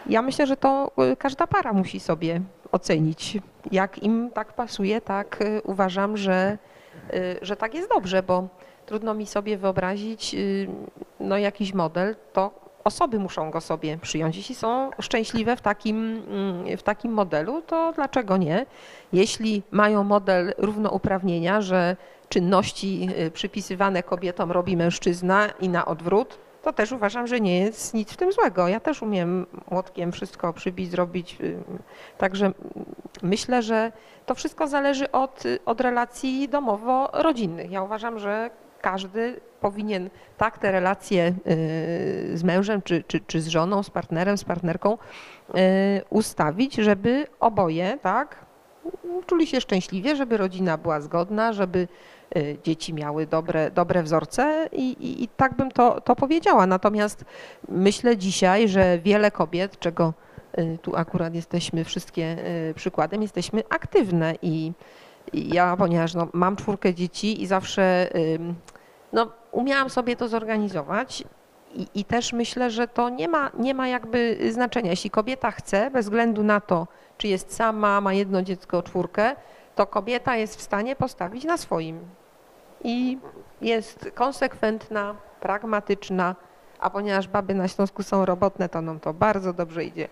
Ja 0.05 0.21
myślę, 0.21 0.47
że 0.47 0.57
to 0.57 0.91
y, 1.11 1.15
każda 1.15 1.47
para 1.47 1.73
musi 1.73 1.99
sobie 1.99 2.41
ocenić. 2.71 3.37
Jak 3.71 4.03
im 4.03 4.29
tak 4.33 4.53
pasuje, 4.53 5.01
tak 5.01 5.41
y, 5.41 5.61
uważam, 5.63 6.17
że, 6.17 6.57
y, 7.13 7.39
że 7.41 7.55
tak 7.55 7.73
jest 7.73 7.89
dobrze, 7.89 8.23
bo 8.23 8.47
trudno 8.85 9.13
mi 9.13 9.25
sobie 9.25 9.57
wyobrazić 9.57 10.33
y, 10.33 10.67
no, 11.19 11.37
jakiś 11.37 11.73
model, 11.73 12.15
to 12.33 12.66
osoby 12.87 13.19
muszą 13.19 13.51
go 13.51 13.61
sobie 13.61 13.97
przyjąć. 13.97 14.37
Jeśli 14.37 14.55
są 14.55 14.89
szczęśliwe 14.99 15.55
w 15.55 15.61
takim, 15.61 16.23
mm, 16.29 16.77
w 16.77 16.83
takim 16.83 17.11
modelu, 17.11 17.61
to 17.61 17.93
dlaczego 17.95 18.37
nie? 18.37 18.65
Jeśli 19.13 19.63
mają 19.71 20.03
model 20.03 20.53
równouprawnienia, 20.57 21.61
że 21.61 21.95
czynności 22.29 23.09
y, 23.19 23.31
przypisywane 23.31 24.03
kobietom 24.03 24.51
robi 24.51 24.77
mężczyzna 24.77 25.47
i 25.59 25.69
na 25.69 25.85
odwrót, 25.85 26.37
to 26.63 26.73
też 26.73 26.91
uważam, 26.91 27.27
że 27.27 27.39
nie 27.39 27.59
jest 27.59 27.93
nic 27.93 28.11
w 28.11 28.17
tym 28.17 28.31
złego. 28.31 28.67
Ja 28.67 28.79
też 28.79 29.01
umiem 29.01 29.45
młotkiem 29.71 30.11
wszystko 30.11 30.53
przybić, 30.53 30.91
zrobić. 30.91 31.37
y, 31.41 31.57
Także 32.17 32.51
myślę, 33.21 33.61
że 33.61 33.91
to 34.25 34.35
wszystko 34.35 34.67
zależy 34.67 35.11
od, 35.11 35.45
y, 35.45 35.59
od 35.65 35.81
relacji 35.81 36.49
domowo-rodzinnych. 36.49 37.71
Ja 37.71 37.83
uważam, 37.83 38.19
że 38.19 38.49
każdy 38.81 39.39
powinien 39.61 40.09
tak 40.37 40.57
te 40.57 40.71
relacje 40.71 41.27
y, 41.27 42.37
z 42.37 42.43
mężem, 42.43 42.81
czy, 42.81 43.03
czy, 43.07 43.19
czy 43.19 43.41
z 43.41 43.47
żoną, 43.47 43.83
z 43.83 43.89
partnerem, 43.89 44.37
z 44.37 44.43
partnerką 44.43 44.93
y, 44.93 45.57
ustawić, 46.09 46.75
żeby 46.75 47.27
oboje, 47.39 47.97
tak, 48.01 48.45
czuli 49.25 49.47
się 49.47 49.61
szczęśliwie, 49.61 50.15
żeby 50.15 50.37
rodzina 50.37 50.77
była 50.77 51.01
zgodna, 51.01 51.53
żeby 51.53 51.87
y, 52.37 52.57
dzieci 52.63 52.93
miały 52.93 53.27
dobre, 53.27 53.71
dobre 53.71 54.03
wzorce 54.03 54.69
i, 54.71 54.91
i, 54.91 55.23
i 55.23 55.27
tak 55.27 55.55
bym 55.55 55.71
to, 55.71 56.01
to 56.01 56.15
powiedziała. 56.15 56.67
Natomiast 56.67 57.25
myślę 57.69 58.17
dzisiaj, 58.17 58.67
że 58.67 58.99
wiele 58.99 59.31
kobiet, 59.31 59.79
czego 59.79 60.13
tu 60.81 60.95
akurat 60.95 61.35
jesteśmy 61.35 61.83
wszystkie 61.83 62.37
przykładem, 62.75 63.21
jesteśmy 63.21 63.63
aktywne 63.69 64.35
i 64.41 64.71
ja, 65.33 65.77
ponieważ 65.77 66.13
no, 66.13 66.27
mam 66.33 66.55
czwórkę 66.55 66.93
dzieci 66.93 67.43
i 67.43 67.47
zawsze 67.47 68.09
no, 69.13 69.31
umiałam 69.51 69.89
sobie 69.89 70.15
to 70.15 70.27
zorganizować, 70.27 71.23
I, 71.73 71.87
I 71.95 72.05
też 72.05 72.33
myślę, 72.33 72.71
że 72.71 72.87
to 72.87 73.09
nie 73.09 73.27
ma, 73.27 73.51
nie 73.59 73.73
ma 73.73 73.87
jakby 73.87 74.37
znaczenia. 74.51 74.89
Jeśli 74.89 75.09
kobieta 75.09 75.51
chce, 75.51 75.91
bez 75.91 76.05
względu 76.05 76.43
na 76.43 76.61
to, 76.61 76.87
czy 77.17 77.27
jest 77.27 77.55
sama, 77.55 78.01
ma 78.01 78.13
jedno 78.13 78.41
dziecko, 78.41 78.83
czwórkę, 78.83 79.35
to 79.75 79.87
kobieta 79.87 80.35
jest 80.35 80.55
w 80.55 80.61
stanie 80.61 80.95
postawić 80.95 81.43
na 81.43 81.57
swoim. 81.57 81.99
I 82.83 83.17
jest 83.61 84.11
konsekwentna, 84.15 85.15
pragmatyczna, 85.39 86.35
a 86.79 86.89
ponieważ 86.89 87.27
baby 87.27 87.53
na 87.53 87.67
Śląsku 87.67 88.03
są 88.03 88.25
robotne, 88.25 88.69
to 88.69 88.81
nam 88.81 88.99
to 88.99 89.13
bardzo 89.13 89.53
dobrze 89.53 89.83
idzie. 89.83 90.07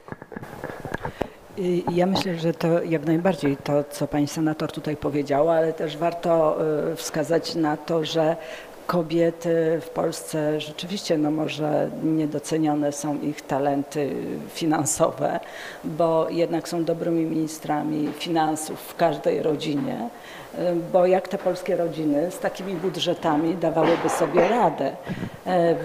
I 1.57 1.83
Ja 1.95 2.05
myślę, 2.05 2.35
że 2.35 2.53
to 2.53 2.83
jak 2.83 3.05
najbardziej 3.05 3.57
to, 3.57 3.83
co 3.83 4.07
pani 4.07 4.27
senator 4.27 4.71
tutaj 4.71 4.97
powiedziała, 4.97 5.53
ale 5.55 5.73
też 5.73 5.97
warto 5.97 6.57
y, 6.91 6.95
wskazać 6.95 7.55
na 7.55 7.77
to, 7.77 8.05
że 8.05 8.37
kobiety 8.87 9.81
w 9.81 9.89
Polsce 9.89 10.61
rzeczywiście, 10.61 11.17
no 11.17 11.31
może 11.31 11.89
niedocenione 12.03 12.91
są 12.91 13.21
ich 13.21 13.41
talenty 13.41 14.09
finansowe, 14.49 15.39
bo 15.83 16.29
jednak 16.29 16.69
są 16.69 16.83
dobrymi 16.83 17.25
ministrami 17.25 18.09
finansów 18.19 18.79
w 18.79 18.95
każdej 18.95 19.41
rodzinie, 19.41 20.09
bo 20.93 21.05
jak 21.05 21.27
te 21.27 21.37
polskie 21.37 21.75
rodziny 21.75 22.31
z 22.31 22.39
takimi 22.39 22.73
budżetami 22.73 23.55
dawałyby 23.55 24.09
sobie 24.09 24.47
radę. 24.47 24.91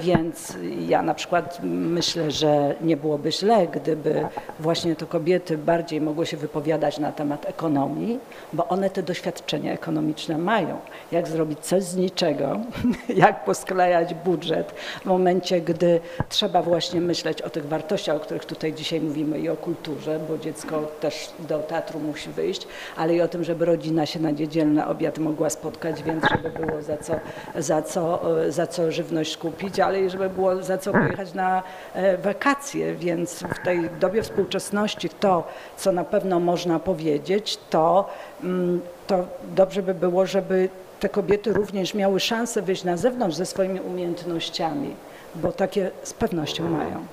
Więc 0.01 0.57
ja 0.89 1.03
na 1.03 1.15
przykład 1.15 1.59
myślę, 1.63 2.31
że 2.31 2.75
nie 2.81 2.97
byłoby 2.97 3.33
źle, 3.33 3.67
gdyby 3.67 4.27
właśnie 4.61 4.97
to 4.97 5.07
kobiety 5.07 5.59
bardziej 5.59 6.01
mogły 6.01 6.27
się 6.27 6.37
wypowiadać 6.37 6.99
na 6.99 7.13
temat 7.13 7.49
ekonomii, 7.49 8.19
bo 8.53 8.69
one 8.69 8.91
te 8.91 9.03
doświadczenia 9.03 9.73
ekonomiczne 9.73 10.39
mają. 10.39 10.79
Jak 11.13 11.29
zrobić 11.29 11.59
coś 11.59 11.83
z 11.83 11.97
niczego, 11.97 12.61
jak 13.24 13.44
posklejać 13.44 14.14
budżet 14.14 14.72
w 15.03 15.05
momencie, 15.05 15.61
gdy 15.61 16.00
trzeba 16.29 16.62
właśnie 16.62 17.00
myśleć 17.00 17.42
o 17.42 17.50
tych 17.50 17.68
wartościach, 17.68 18.16
o 18.16 18.20
których 18.20 18.44
tutaj 18.44 18.72
dzisiaj 18.72 19.00
mówimy 19.00 19.38
i 19.38 19.48
o 19.48 19.57
kulturze, 19.57 20.20
bo 20.29 20.38
dziecko 20.38 20.83
też 21.00 21.31
do 21.38 21.59
teatru 21.59 22.00
musi 22.00 22.31
wyjść, 22.31 22.66
ale 22.96 23.14
i 23.14 23.20
o 23.20 23.29
tym, 23.29 23.44
żeby 23.44 23.64
rodzina 23.64 24.07
się 24.07 24.20
na 24.20 24.31
niedzielny 24.31 24.87
obiad 24.87 25.18
mogła 25.18 25.50
spotkać, 25.50 26.03
więc 26.03 26.24
żeby 26.31 26.50
było 26.50 26.83
za 26.83 26.96
co, 26.96 27.14
za 27.59 27.83
co, 27.83 28.20
e, 28.42 28.53
za 28.53 28.66
co 28.66 28.92
żywność 28.92 29.37
kupić, 29.37 29.81
ale 29.81 30.00
i 30.00 30.11
żeby 30.11 30.31
było 30.31 30.62
za 30.62 30.79
co 30.79 30.92
pojechać 30.92 31.35
na 31.35 31.62
e, 31.94 32.16
wakacje, 32.18 32.94
więc 32.94 33.42
w 33.42 33.64
tej 33.64 33.90
dobie 34.00 34.22
współczesności 34.22 35.09
to, 35.09 35.48
co 35.76 35.92
na 35.92 36.05
pewno 36.05 36.40
można 36.40 36.79
powiedzieć, 36.79 37.59
to, 37.70 38.09
mm, 38.42 38.81
to 39.07 39.26
dobrze 39.57 39.83
by 39.83 39.94
było, 39.94 40.26
żeby 40.26 40.68
te 41.01 41.09
kobiety 41.09 41.53
również 41.53 41.95
miały 41.95 42.21
szansę 42.21 42.63
wyjść 42.63 42.85
na 42.85 42.97
zewnątrz 42.97 43.37
ze 43.37 43.47
swoimi 43.47 43.81
umiejętnościami, 43.81 44.97
bo 45.35 45.53
takie 45.53 45.91
z 46.03 46.13
pewnością 46.13 46.69
mają. 46.71 47.07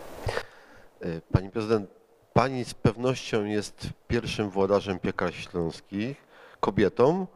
Y, 1.05 1.21
Pani 1.31 1.49
prezydent, 1.49 1.89
pani 2.33 2.65
z 2.65 2.73
pewnością 2.73 3.45
jest 3.45 3.89
pierwszym 4.07 4.49
włodarzem 4.49 4.99
piekar 4.99 5.33
śląskich, 5.33 6.17
kobietą 6.59 7.27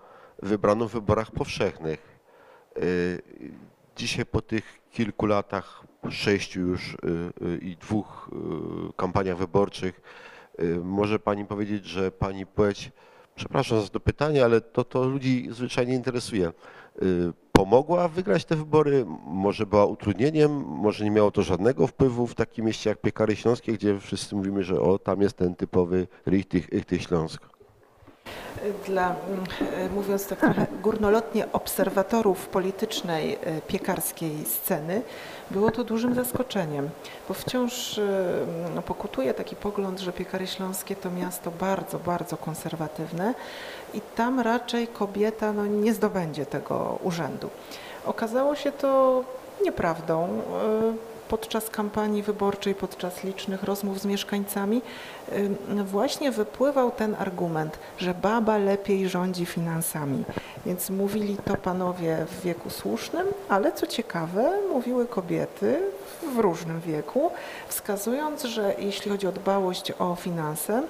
wybraną 0.43 0.87
w 0.87 0.91
wyborach 0.91 1.31
powszechnych. 1.31 2.19
Y, 2.77 3.21
Dzisiaj 3.95 4.25
po 4.25 4.41
tych 4.41 4.79
kilku 4.91 5.25
latach, 5.25 5.83
sześciu 6.09 6.59
już 6.59 6.93
y, 6.93 6.97
i 7.61 7.75
dwóch 7.77 8.29
kampaniach 8.97 9.37
wyborczych, 9.37 10.01
może 10.83 11.19
pani 11.19 11.45
powiedzieć, 11.45 11.85
że 11.85 12.11
pani 12.11 12.45
płeć, 12.45 12.91
przepraszam 13.35 13.81
za 13.81 13.87
to 13.87 13.99
pytanie, 13.99 14.45
ale 14.45 14.61
to, 14.61 14.83
to 14.83 15.03
ludzi 15.03 15.47
zwyczajnie 15.51 15.95
interesuje, 15.95 16.51
y, 17.01 17.33
pomogła 17.51 18.07
wygrać 18.07 18.45
te 18.45 18.55
wybory? 18.55 19.05
Może 19.25 19.65
była 19.65 19.85
utrudnieniem? 19.85 20.51
Może 20.65 21.03
nie 21.03 21.11
miało 21.11 21.31
to 21.31 21.43
żadnego 21.43 21.87
wpływu 21.87 22.27
w 22.27 22.35
takim 22.35 22.65
mieście 22.65 22.89
jak 22.89 23.01
Piekary 23.01 23.35
Śląskie, 23.35 23.73
gdzie 23.73 23.99
wszyscy 23.99 24.35
mówimy, 24.35 24.63
że 24.63 24.81
o, 24.81 24.99
tam 24.99 25.21
jest 25.21 25.37
ten 25.37 25.55
typowy 25.55 26.07
Richtych, 26.27 26.69
Śląsk. 26.97 27.50
Dla, 28.85 29.15
mm, 29.29 29.43
e, 29.75 29.89
mówiąc 29.89 30.27
tak 30.27 30.39
trochę 30.39 30.65
górnolotnie, 30.83 31.51
obserwatorów 31.51 32.47
politycznej 32.47 33.33
e, 33.33 33.61
piekarskiej 33.61 34.45
sceny, 34.45 35.01
było 35.51 35.71
to 35.71 35.83
dużym 35.83 36.15
zaskoczeniem, 36.15 36.89
bo 37.27 37.33
wciąż 37.33 37.97
e, 37.97 38.01
no, 38.75 38.81
pokutuje 38.81 39.33
taki 39.33 39.55
pogląd, 39.55 39.99
że 39.99 40.13
Piekary 40.13 40.47
Śląskie 40.47 40.95
to 40.95 41.11
miasto 41.11 41.51
bardzo, 41.51 41.99
bardzo 41.99 42.37
konserwatywne 42.37 43.33
i 43.93 44.01
tam 44.15 44.39
raczej 44.39 44.87
kobieta 44.87 45.53
no, 45.53 45.65
nie 45.67 45.93
zdobędzie 45.93 46.45
tego 46.45 46.99
urzędu. 47.03 47.49
Okazało 48.05 48.55
się 48.55 48.71
to 48.71 49.23
nieprawdą. 49.63 50.41
Podczas 51.31 51.69
kampanii 51.69 52.23
wyborczej, 52.23 52.75
podczas 52.75 53.23
licznych 53.23 53.63
rozmów 53.63 53.99
z 53.99 54.05
mieszkańcami, 54.05 54.81
właśnie 55.85 56.31
wypływał 56.31 56.91
ten 56.91 57.15
argument, 57.19 57.79
że 57.97 58.13
baba 58.13 58.57
lepiej 58.57 59.09
rządzi 59.09 59.45
finansami. 59.45 60.23
Więc 60.65 60.89
mówili 60.89 61.37
to 61.45 61.57
panowie 61.57 62.25
w 62.29 62.41
wieku 62.41 62.69
słusznym, 62.69 63.27
ale 63.49 63.71
co 63.71 63.87
ciekawe, 63.87 64.51
mówiły 64.73 65.05
kobiety 65.05 65.81
w 66.35 66.39
różnym 66.39 66.81
wieku, 66.81 67.31
wskazując, 67.67 68.43
że 68.43 68.75
jeśli 68.79 69.11
chodzi 69.11 69.27
o 69.27 69.31
dbałość 69.31 69.91
o 69.99 70.15
finanse, 70.15 70.83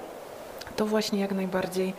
to 0.76 0.86
właśnie 0.86 1.20
jak 1.20 1.32
najbardziej 1.32 1.94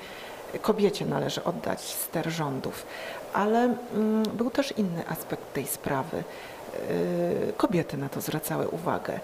kobiecie 0.62 1.06
należy 1.06 1.44
oddać 1.44 1.82
ster 1.82 2.30
rządów. 2.30 2.86
Ale 3.34 3.60
mm, 3.60 4.24
był 4.24 4.50
też 4.50 4.74
inny 4.78 5.08
aspekt 5.08 5.54
tej 5.54 5.68
sprawy. 5.68 6.24
Y, 6.92 7.54
Kobiety 7.58 7.98
na 7.98 8.10
to 8.10 8.22
zwracały 8.22 8.68
uwagę. 8.68 9.20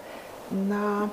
Na 0.52 1.08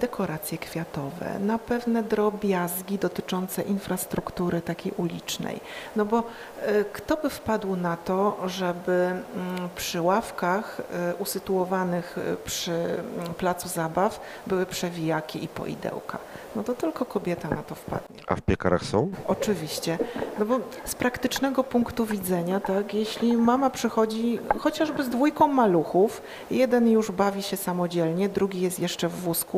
dekoracje 0.00 0.58
kwiatowe, 0.58 1.38
na 1.40 1.58
pewne 1.58 2.02
drobiazgi 2.02 2.98
dotyczące 2.98 3.62
infrastruktury 3.62 4.60
takiej 4.60 4.92
ulicznej. 4.96 5.60
No 5.96 6.04
bo 6.04 6.18
y, 6.18 6.84
kto 6.92 7.16
by 7.16 7.30
wpadł 7.30 7.76
na 7.76 7.96
to, 7.96 8.40
żeby 8.46 8.92
mm, 8.92 9.68
przy 9.76 10.00
ławkach 10.02 10.80
y, 10.80 11.14
usytuowanych 11.14 12.18
y, 12.18 12.36
przy 12.44 12.72
mm, 12.72 13.34
placu 13.34 13.68
zabaw 13.68 14.20
były 14.46 14.66
przewijaki 14.66 15.44
i 15.44 15.48
poidełka? 15.48 16.18
No 16.56 16.62
to 16.64 16.74
tylko 16.74 17.04
kobieta 17.04 17.48
na 17.48 17.62
to 17.62 17.74
wpadnie. 17.74 18.20
A 18.26 18.36
w 18.36 18.40
piekarach 18.40 18.84
są? 18.84 19.10
Oczywiście, 19.26 19.98
no 20.38 20.44
bo 20.44 20.60
z 20.84 20.94
praktycznego 20.94 21.64
punktu 21.64 22.06
widzenia, 22.06 22.60
tak, 22.60 22.94
jeśli 22.94 23.36
mama 23.36 23.70
przychodzi 23.70 24.38
chociażby 24.58 25.04
z 25.04 25.08
dwójką 25.08 25.48
maluchów, 25.48 26.22
jeden 26.50 26.88
już 26.88 27.10
bawi 27.10 27.42
się 27.42 27.56
samodzielnie, 27.56 28.28
drugi 28.28 28.60
jest 28.60 28.80
jeszcze 28.80 29.08
w 29.08 29.12
wózku, 29.12 29.53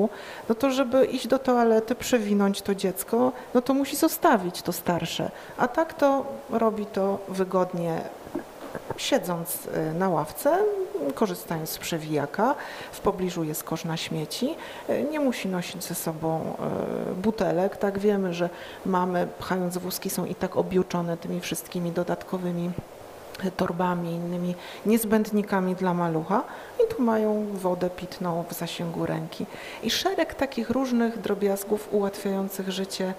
no 0.48 0.54
to 0.54 0.70
żeby 0.70 1.04
iść 1.04 1.26
do 1.26 1.38
toalety, 1.38 1.94
przewinąć 1.94 2.62
to 2.62 2.74
dziecko, 2.74 3.32
no 3.54 3.60
to 3.62 3.74
musi 3.74 3.96
zostawić 3.96 4.62
to 4.62 4.72
starsze, 4.72 5.30
a 5.56 5.68
tak 5.68 5.94
to 5.94 6.26
robi 6.50 6.86
to 6.86 7.18
wygodnie 7.28 8.00
siedząc 8.96 9.66
y, 9.66 9.94
na 9.94 10.08
ławce, 10.08 10.58
korzystając 11.14 11.70
z 11.70 11.78
przewijaka, 11.78 12.54
w 12.92 13.00
pobliżu 13.00 13.44
jest 13.44 13.64
kosz 13.64 13.84
na 13.84 13.96
śmieci, 13.96 14.54
y, 14.90 15.06
nie 15.10 15.20
musi 15.20 15.48
nosić 15.48 15.84
ze 15.84 15.94
sobą 15.94 16.54
y, 17.10 17.14
butelek. 17.14 17.76
Tak 17.76 17.98
wiemy, 17.98 18.34
że 18.34 18.50
mamy 18.86 19.28
pchając 19.38 19.78
wózki 19.78 20.10
są 20.10 20.24
i 20.24 20.34
tak 20.34 20.56
objuczone 20.56 21.16
tymi 21.16 21.40
wszystkimi 21.40 21.92
dodatkowymi 21.92 22.70
torbami, 23.56 24.10
innymi 24.10 24.54
niezbędnikami 24.86 25.74
dla 25.74 25.94
malucha 25.94 26.42
i 26.84 26.94
tu 26.94 27.02
mają 27.02 27.46
wodę 27.52 27.90
pitną 27.90 28.44
w 28.48 28.52
zasięgu 28.52 29.06
ręki. 29.06 29.46
I 29.82 29.90
szereg 29.90 30.34
takich 30.34 30.70
różnych 30.70 31.20
drobiazgów 31.20 31.88
ułatwiających 31.92 32.70
życie 32.70 33.14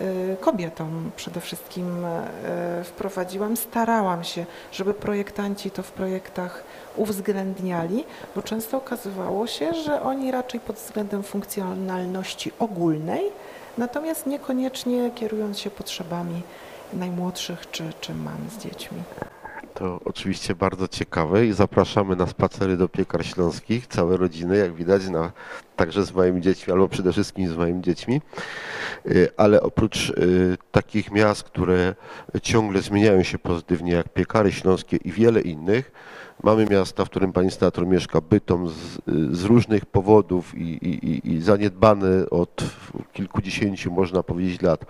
y, 0.00 0.36
kobietom 0.40 1.10
przede 1.16 1.40
wszystkim 1.40 2.04
y, 2.04 2.84
wprowadziłam. 2.84 3.56
Starałam 3.56 4.24
się, 4.24 4.46
żeby 4.72 4.94
projektanci 4.94 5.70
to 5.70 5.82
w 5.82 5.92
projektach 5.92 6.64
uwzględniali, 6.96 8.04
bo 8.36 8.42
często 8.42 8.76
okazywało 8.76 9.46
się, 9.46 9.74
że 9.74 10.02
oni 10.02 10.30
raczej 10.30 10.60
pod 10.60 10.76
względem 10.76 11.22
funkcjonalności 11.22 12.52
ogólnej, 12.58 13.22
natomiast 13.78 14.26
niekoniecznie 14.26 15.10
kierując 15.14 15.58
się 15.58 15.70
potrzebami 15.70 16.42
najmłodszych 16.92 17.70
czy, 17.70 17.92
czy 18.00 18.14
mam 18.14 18.38
z 18.50 18.62
dziećmi. 18.62 19.02
To 19.74 20.00
oczywiście 20.04 20.54
bardzo 20.54 20.88
ciekawe 20.88 21.46
i 21.46 21.52
zapraszamy 21.52 22.16
na 22.16 22.26
spacery 22.26 22.76
do 22.76 22.88
piekar 22.88 23.26
śląskich, 23.26 23.86
całe 23.86 24.16
rodziny, 24.16 24.56
jak 24.56 24.74
widać, 24.74 25.08
na, 25.08 25.32
także 25.76 26.04
z 26.04 26.12
moimi 26.12 26.40
dziećmi, 26.40 26.72
albo 26.72 26.88
przede 26.88 27.12
wszystkim 27.12 27.48
z 27.48 27.56
moimi 27.56 27.82
dziećmi. 27.82 28.20
Y, 29.06 29.28
Ale 29.36 29.62
oprócz 29.62 30.10
y, 30.10 30.58
takich 30.72 31.10
miast, 31.10 31.42
które 31.42 31.94
ciągle 32.42 32.82
zmieniają 32.82 33.22
się 33.22 33.38
pozytywnie, 33.38 33.92
jak 33.92 34.08
piekary 34.08 34.52
śląskie 34.52 34.96
i 34.96 35.12
wiele 35.12 35.40
innych, 35.40 35.92
mamy 36.42 36.66
miasta, 36.70 37.04
w 37.04 37.10
którym 37.10 37.32
pani 37.32 37.50
senator 37.50 37.86
mieszka, 37.86 38.20
Bytom, 38.20 38.68
z, 38.68 38.98
z 39.32 39.44
różnych 39.44 39.86
powodów 39.86 40.54
i, 40.58 40.62
i, 40.62 41.32
i- 41.34 41.40
zaniedbane 41.42 42.30
od 42.30 42.64
kilkudziesięciu, 43.12 43.92
można 43.92 44.22
powiedzieć, 44.22 44.62
lat. 44.62 44.84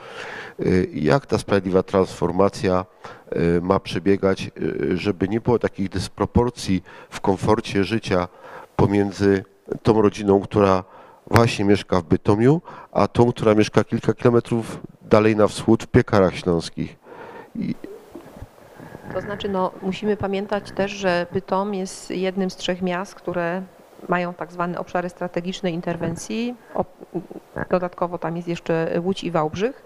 Y, 0.61 0.89
Jak 0.95 1.27
ta 1.27 1.39
sprawiedliwa 1.39 1.83
transformacja 1.83 2.85
y, 3.37 3.61
ma 3.61 3.81
przebiegać, 3.81 4.51
y, 4.93 4.97
żeby 4.97 5.29
nie 5.29 5.41
było 5.41 5.59
takich 5.59 5.89
dysproporcji 5.89 6.83
w 7.11 7.21
komforcie 7.21 7.85
życia 7.85 8.29
pomiędzy 8.77 9.45
tą 9.83 10.03
rodziną, 10.03 10.41
która 10.41 10.85
właśnie 11.31 11.65
mieszka 11.65 12.01
w 12.01 12.05
Bytomiu, 12.05 12.63
a 12.93 13.09
tą, 13.09 13.33
która 13.33 13.55
mieszka 13.55 13.85
kilka 13.85 14.15
kilometrów 14.15 14.81
dalej 15.03 15.37
na 15.37 15.49
wschód 15.49 15.83
w 15.83 15.87
Piekarach 15.87 16.37
Śląskich. 16.37 16.97
I 17.57 17.75
To 19.15 19.21
znaczy, 19.21 19.49
no, 19.49 19.71
musimy 19.83 20.17
pamiętać 20.17 20.71
też, 20.71 20.91
że 20.91 21.27
Bytom 21.33 21.75
jest 21.75 22.11
jednym 22.11 22.51
z 22.51 22.57
trzech 22.57 22.83
miast, 22.83 23.15
które 23.15 23.63
mają 24.09 24.35
tak 24.35 24.53
zwane 24.53 24.79
obszary 24.79 25.09
strategicznej 25.09 25.75
interwencji. 25.75 26.55
Dodatkowo 27.71 28.19
tam 28.19 28.37
jest 28.37 28.49
jeszcze 28.49 29.01
Łódź 29.05 29.25
i 29.25 29.31
Wałbrzych. 29.31 29.83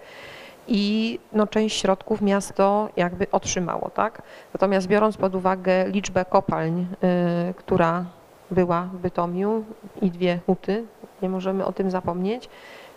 I 0.67 1.19
no, 1.33 1.47
część 1.47 1.81
środków 1.81 2.21
miasto 2.21 2.89
jakby 2.97 3.31
otrzymało, 3.31 3.89
tak? 3.89 4.21
Natomiast 4.53 4.87
biorąc 4.87 5.17
pod 5.17 5.35
uwagę 5.35 5.87
liczbę 5.87 6.25
kopalń, 6.25 6.81
y, 6.81 7.53
która 7.53 8.05
była 8.51 8.81
w 8.81 8.97
Bytomiu 8.97 9.63
i 10.01 10.11
dwie 10.11 10.39
huty, 10.45 10.85
nie 11.21 11.29
możemy 11.29 11.65
o 11.65 11.71
tym 11.71 11.91
zapomnieć, 11.91 12.49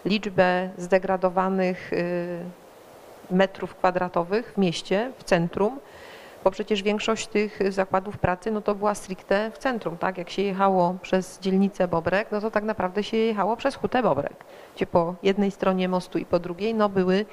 liczbę 0.04 0.70
zdegradowanych 0.76 1.92
y, 1.92 2.44
metrów 3.30 3.74
kwadratowych 3.74 4.52
w 4.54 4.58
mieście, 4.58 5.12
w 5.18 5.24
centrum, 5.24 5.78
bo 6.44 6.50
przecież 6.50 6.82
większość 6.82 7.26
tych 7.26 7.72
zakładów 7.72 8.18
pracy 8.18 8.50
no 8.50 8.60
to 8.60 8.74
była 8.74 8.94
stricte 8.94 9.50
w 9.54 9.58
centrum, 9.58 9.98
tak? 9.98 10.18
Jak 10.18 10.30
się 10.30 10.42
jechało 10.42 10.96
przez 11.02 11.38
dzielnicę 11.40 11.88
Bobrek, 11.88 12.28
no 12.32 12.40
to 12.40 12.50
tak 12.50 12.64
naprawdę 12.64 13.02
się 13.02 13.16
jechało 13.16 13.56
przez 13.56 13.74
hutę 13.74 14.02
Bobrek, 14.02 14.44
gdzie 14.76 14.86
po 14.86 15.14
jednej 15.22 15.50
stronie 15.50 15.88
mostu 15.88 16.18
i 16.18 16.24
po 16.24 16.38
drugiej 16.38 16.74
no 16.74 16.88
były 16.88 17.26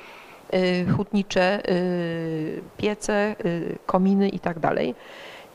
y, 0.53 0.85
hutnicze 0.97 1.69
y, 1.71 2.61
piece, 2.77 3.35
y, 3.45 3.77
kominy 3.85 4.29
i 4.29 4.39
tak 4.39 4.59
dalej. 4.59 4.95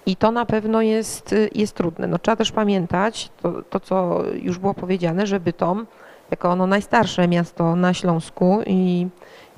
I 0.06 0.16
to 0.16 0.30
na 0.30 0.46
pewno 0.46 0.82
jest, 0.82 1.34
jest 1.54 1.74
trudne. 1.74 2.06
No, 2.06 2.18
trzeba 2.18 2.36
też 2.36 2.52
pamiętać 2.52 3.30
to, 3.42 3.62
to, 3.62 3.80
co 3.80 4.24
już 4.42 4.58
było 4.58 4.74
powiedziane, 4.74 5.26
że 5.26 5.40
Bytom, 5.40 5.86
jako 6.34 6.50
ono 6.50 6.66
najstarsze 6.66 7.28
miasto 7.28 7.76
na 7.76 7.94
Śląsku 7.94 8.62
i 8.66 9.08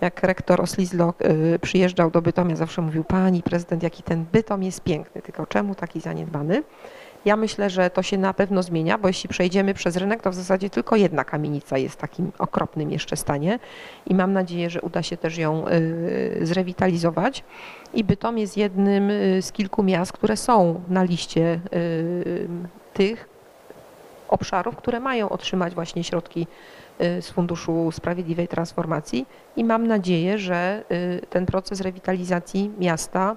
jak 0.00 0.22
rektor 0.22 0.60
Oslizlok 0.60 1.22
y, 1.22 1.58
przyjeżdżał 1.62 2.10
do 2.10 2.22
Bytomia, 2.22 2.56
zawsze 2.56 2.82
mówił, 2.82 3.04
pani 3.04 3.42
prezydent, 3.42 3.82
jaki 3.82 4.02
ten 4.02 4.24
Bytom 4.32 4.62
jest 4.62 4.80
piękny, 4.80 5.22
tylko 5.22 5.46
czemu 5.46 5.74
taki 5.74 6.00
zaniedbany? 6.00 6.62
Ja 7.24 7.36
myślę, 7.36 7.70
że 7.70 7.90
to 7.90 8.02
się 8.02 8.18
na 8.18 8.34
pewno 8.34 8.62
zmienia, 8.62 8.98
bo 8.98 9.08
jeśli 9.08 9.28
przejdziemy 9.28 9.74
przez 9.74 9.96
rynek, 9.96 10.22
to 10.22 10.30
w 10.30 10.34
zasadzie 10.34 10.70
tylko 10.70 10.96
jedna 10.96 11.24
kamienica 11.24 11.78
jest 11.78 11.94
w 11.94 11.98
takim 11.98 12.32
okropnym 12.38 12.90
jeszcze 12.90 13.16
stanie 13.16 13.58
i 14.06 14.14
mam 14.14 14.32
nadzieję, 14.32 14.70
że 14.70 14.80
uda 14.80 15.02
się 15.02 15.16
też 15.16 15.38
ją 15.38 15.68
y, 15.68 16.38
zrewitalizować. 16.46 17.44
I 17.94 18.04
Bytom 18.04 18.38
jest 18.38 18.56
jednym 18.56 19.10
y, 19.10 19.42
z 19.42 19.52
kilku 19.52 19.82
miast, 19.82 20.12
które 20.12 20.36
są 20.36 20.80
na 20.88 21.02
liście 21.02 21.60
tych 22.94 23.35
obszarów, 24.28 24.76
które 24.76 25.00
mają 25.00 25.28
otrzymać 25.28 25.74
właśnie 25.74 26.04
środki 26.04 26.46
y, 27.00 27.22
z 27.22 27.30
Funduszu 27.30 27.92
Sprawiedliwej 27.92 28.48
Transformacji 28.48 29.26
i 29.56 29.64
mam 29.64 29.86
nadzieję, 29.86 30.38
że 30.38 30.84
y, 30.90 31.26
ten 31.30 31.46
proces 31.46 31.80
rewitalizacji 31.80 32.70
miasta 32.78 33.36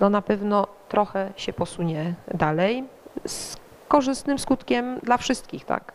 no 0.00 0.10
na 0.10 0.22
pewno 0.22 0.66
trochę 0.88 1.32
się 1.36 1.52
posunie 1.52 2.14
dalej 2.34 2.84
z 3.26 3.56
korzystnym 3.88 4.38
skutkiem 4.38 5.00
dla 5.02 5.16
wszystkich, 5.16 5.64
tak? 5.64 5.92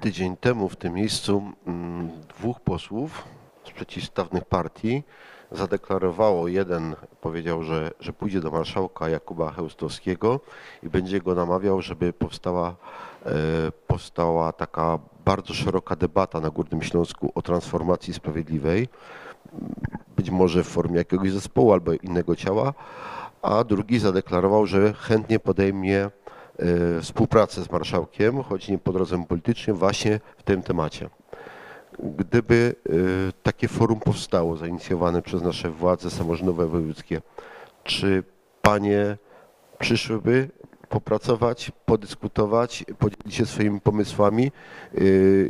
Tydzień 0.00 0.36
temu 0.36 0.68
w 0.68 0.76
tym 0.76 0.94
miejscu 0.94 1.52
mm, 1.66 2.10
dwóch 2.38 2.60
posłów 2.60 3.24
z 3.64 3.70
przeciwstawnych 3.70 4.44
partii 4.44 5.02
zadeklarowało, 5.54 6.48
jeden 6.48 6.96
powiedział, 7.20 7.62
że, 7.62 7.90
że 8.00 8.12
pójdzie 8.12 8.40
do 8.40 8.50
marszałka 8.50 9.08
Jakuba 9.08 9.52
Chełstowskiego 9.52 10.40
i 10.82 10.88
będzie 10.88 11.20
go 11.20 11.34
namawiał, 11.34 11.82
żeby 11.82 12.12
powstała, 12.12 12.76
e, 13.26 13.32
powstała 13.86 14.52
taka 14.52 14.98
bardzo 15.24 15.54
szeroka 15.54 15.96
debata 15.96 16.40
na 16.40 16.50
Górnym 16.50 16.82
Śląsku 16.82 17.32
o 17.34 17.42
transformacji 17.42 18.14
sprawiedliwej, 18.14 18.88
być 20.16 20.30
może 20.30 20.64
w 20.64 20.68
formie 20.68 20.96
jakiegoś 20.96 21.32
zespołu 21.32 21.72
albo 21.72 21.92
innego 21.92 22.36
ciała, 22.36 22.74
a 23.42 23.64
drugi 23.64 23.98
zadeklarował, 23.98 24.66
że 24.66 24.92
chętnie 24.92 25.38
podejmie 25.38 25.98
e, 26.00 26.10
współpracę 27.00 27.62
z 27.62 27.70
marszałkiem, 27.70 28.42
choć 28.42 28.68
nie 28.68 28.78
po 28.78 28.92
drodze 28.92 29.24
politycznej, 29.24 29.76
właśnie 29.76 30.20
w 30.36 30.42
tym 30.42 30.62
temacie. 30.62 31.10
Gdyby 31.98 32.74
e, 32.88 32.92
takie 33.42 33.68
forum 33.68 34.00
powstało, 34.00 34.56
zainicjowane 34.56 35.22
przez 35.22 35.42
nasze 35.42 35.70
władze 35.70 36.10
samorządowe 36.10 36.66
wojewódzkie, 36.66 37.22
czy 37.84 38.24
panie 38.62 39.16
przyszłyby 39.78 40.48
popracować, 40.88 41.72
podyskutować, 41.86 42.84
podzielić 42.98 43.34
się 43.34 43.46
swoimi 43.46 43.80
pomysłami, 43.80 44.46
e, 44.46 45.00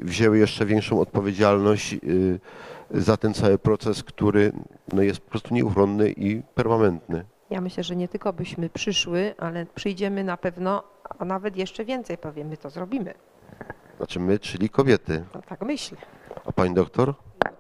wzięły 0.03 0.39
jeszcze 0.39 0.67
większą 0.67 1.01
odpowiedzialność 1.01 1.95
e, 1.95 1.99
za 2.91 3.17
ten 3.17 3.35
cały 3.35 3.59
proces, 3.59 4.03
który 4.03 4.53
no, 4.93 5.03
jest 5.03 5.21
po 5.21 5.31
prostu 5.31 5.55
nieuchronny 5.55 6.11
i 6.11 6.43
permanentny. 6.55 7.25
Ja 7.51 7.61
myślę, 7.61 7.83
że 7.83 7.97
nie 7.97 8.09
tylko 8.09 8.33
byśmy 8.33 8.71
przyszły, 8.71 9.35
ale 9.39 9.67
przyjdziemy 9.67 10.25
na 10.25 10.37
pewno, 10.37 10.83
a 11.19 11.25
nawet 11.25 11.57
jeszcze 11.57 11.85
więcej 11.85 12.19
powiem, 12.19 12.49
my 12.49 12.57
to 12.57 12.71
zrobimy. 12.71 13.15
Znaczy 14.03 14.21
my, 14.21 14.39
czyli 14.39 14.71
kobiety. 14.71 15.25
No, 15.35 15.43
tak 15.43 15.63
myślę. 15.63 15.99
A 16.47 16.53
pani 16.53 16.75
doktor? 16.75 17.15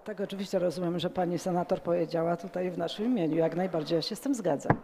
Tak 0.05 0.20
oczywiście 0.20 0.59
rozumiem, 0.59 0.98
że 0.98 1.11
pani 1.11 1.38
senator 1.38 1.81
powiedziała 1.81 2.37
tutaj 2.37 2.70
w 2.70 2.78
naszym 2.78 3.07
imieniu. 3.07 3.37
Jak 3.37 3.57
najbardziej 3.57 3.96
ja 3.96 4.02
się 4.02 4.16
z 4.16 4.20
tym 4.20 4.35
zgadzam. 4.35 4.76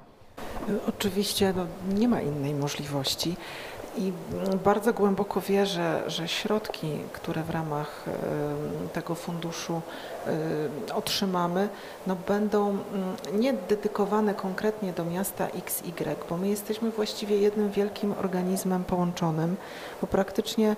Oczywiście 0.89 1.55
no, 1.57 1.67
nie 1.95 2.09
ma 2.09 2.21
innej 2.21 2.55
możliwości 2.55 3.37
i 3.99 4.13
bardzo 4.65 4.93
głęboko 4.93 5.41
wierzę, 5.41 6.03
że 6.07 6.29
środki, 6.29 6.99
które 7.13 7.43
w 7.43 7.51
ramach 7.51 8.05
tego 8.93 9.15
funduszu 9.15 9.81
otrzymamy, 10.95 11.69
no, 12.07 12.17
będą 12.29 12.69
mm, 12.69 12.81
nie 13.41 13.53
dedykowane 13.53 14.35
konkretnie 14.35 14.93
do 14.93 15.05
miasta 15.05 15.47
XY, 15.47 15.93
bo 16.31 16.37
my 16.37 16.49
jesteśmy 16.49 16.91
właściwie 16.91 17.37
jednym 17.37 17.71
wielkim 17.71 18.13
organizmem 18.13 18.85
połączonym, 18.85 19.57
bo 20.01 20.07
praktycznie 20.07 20.77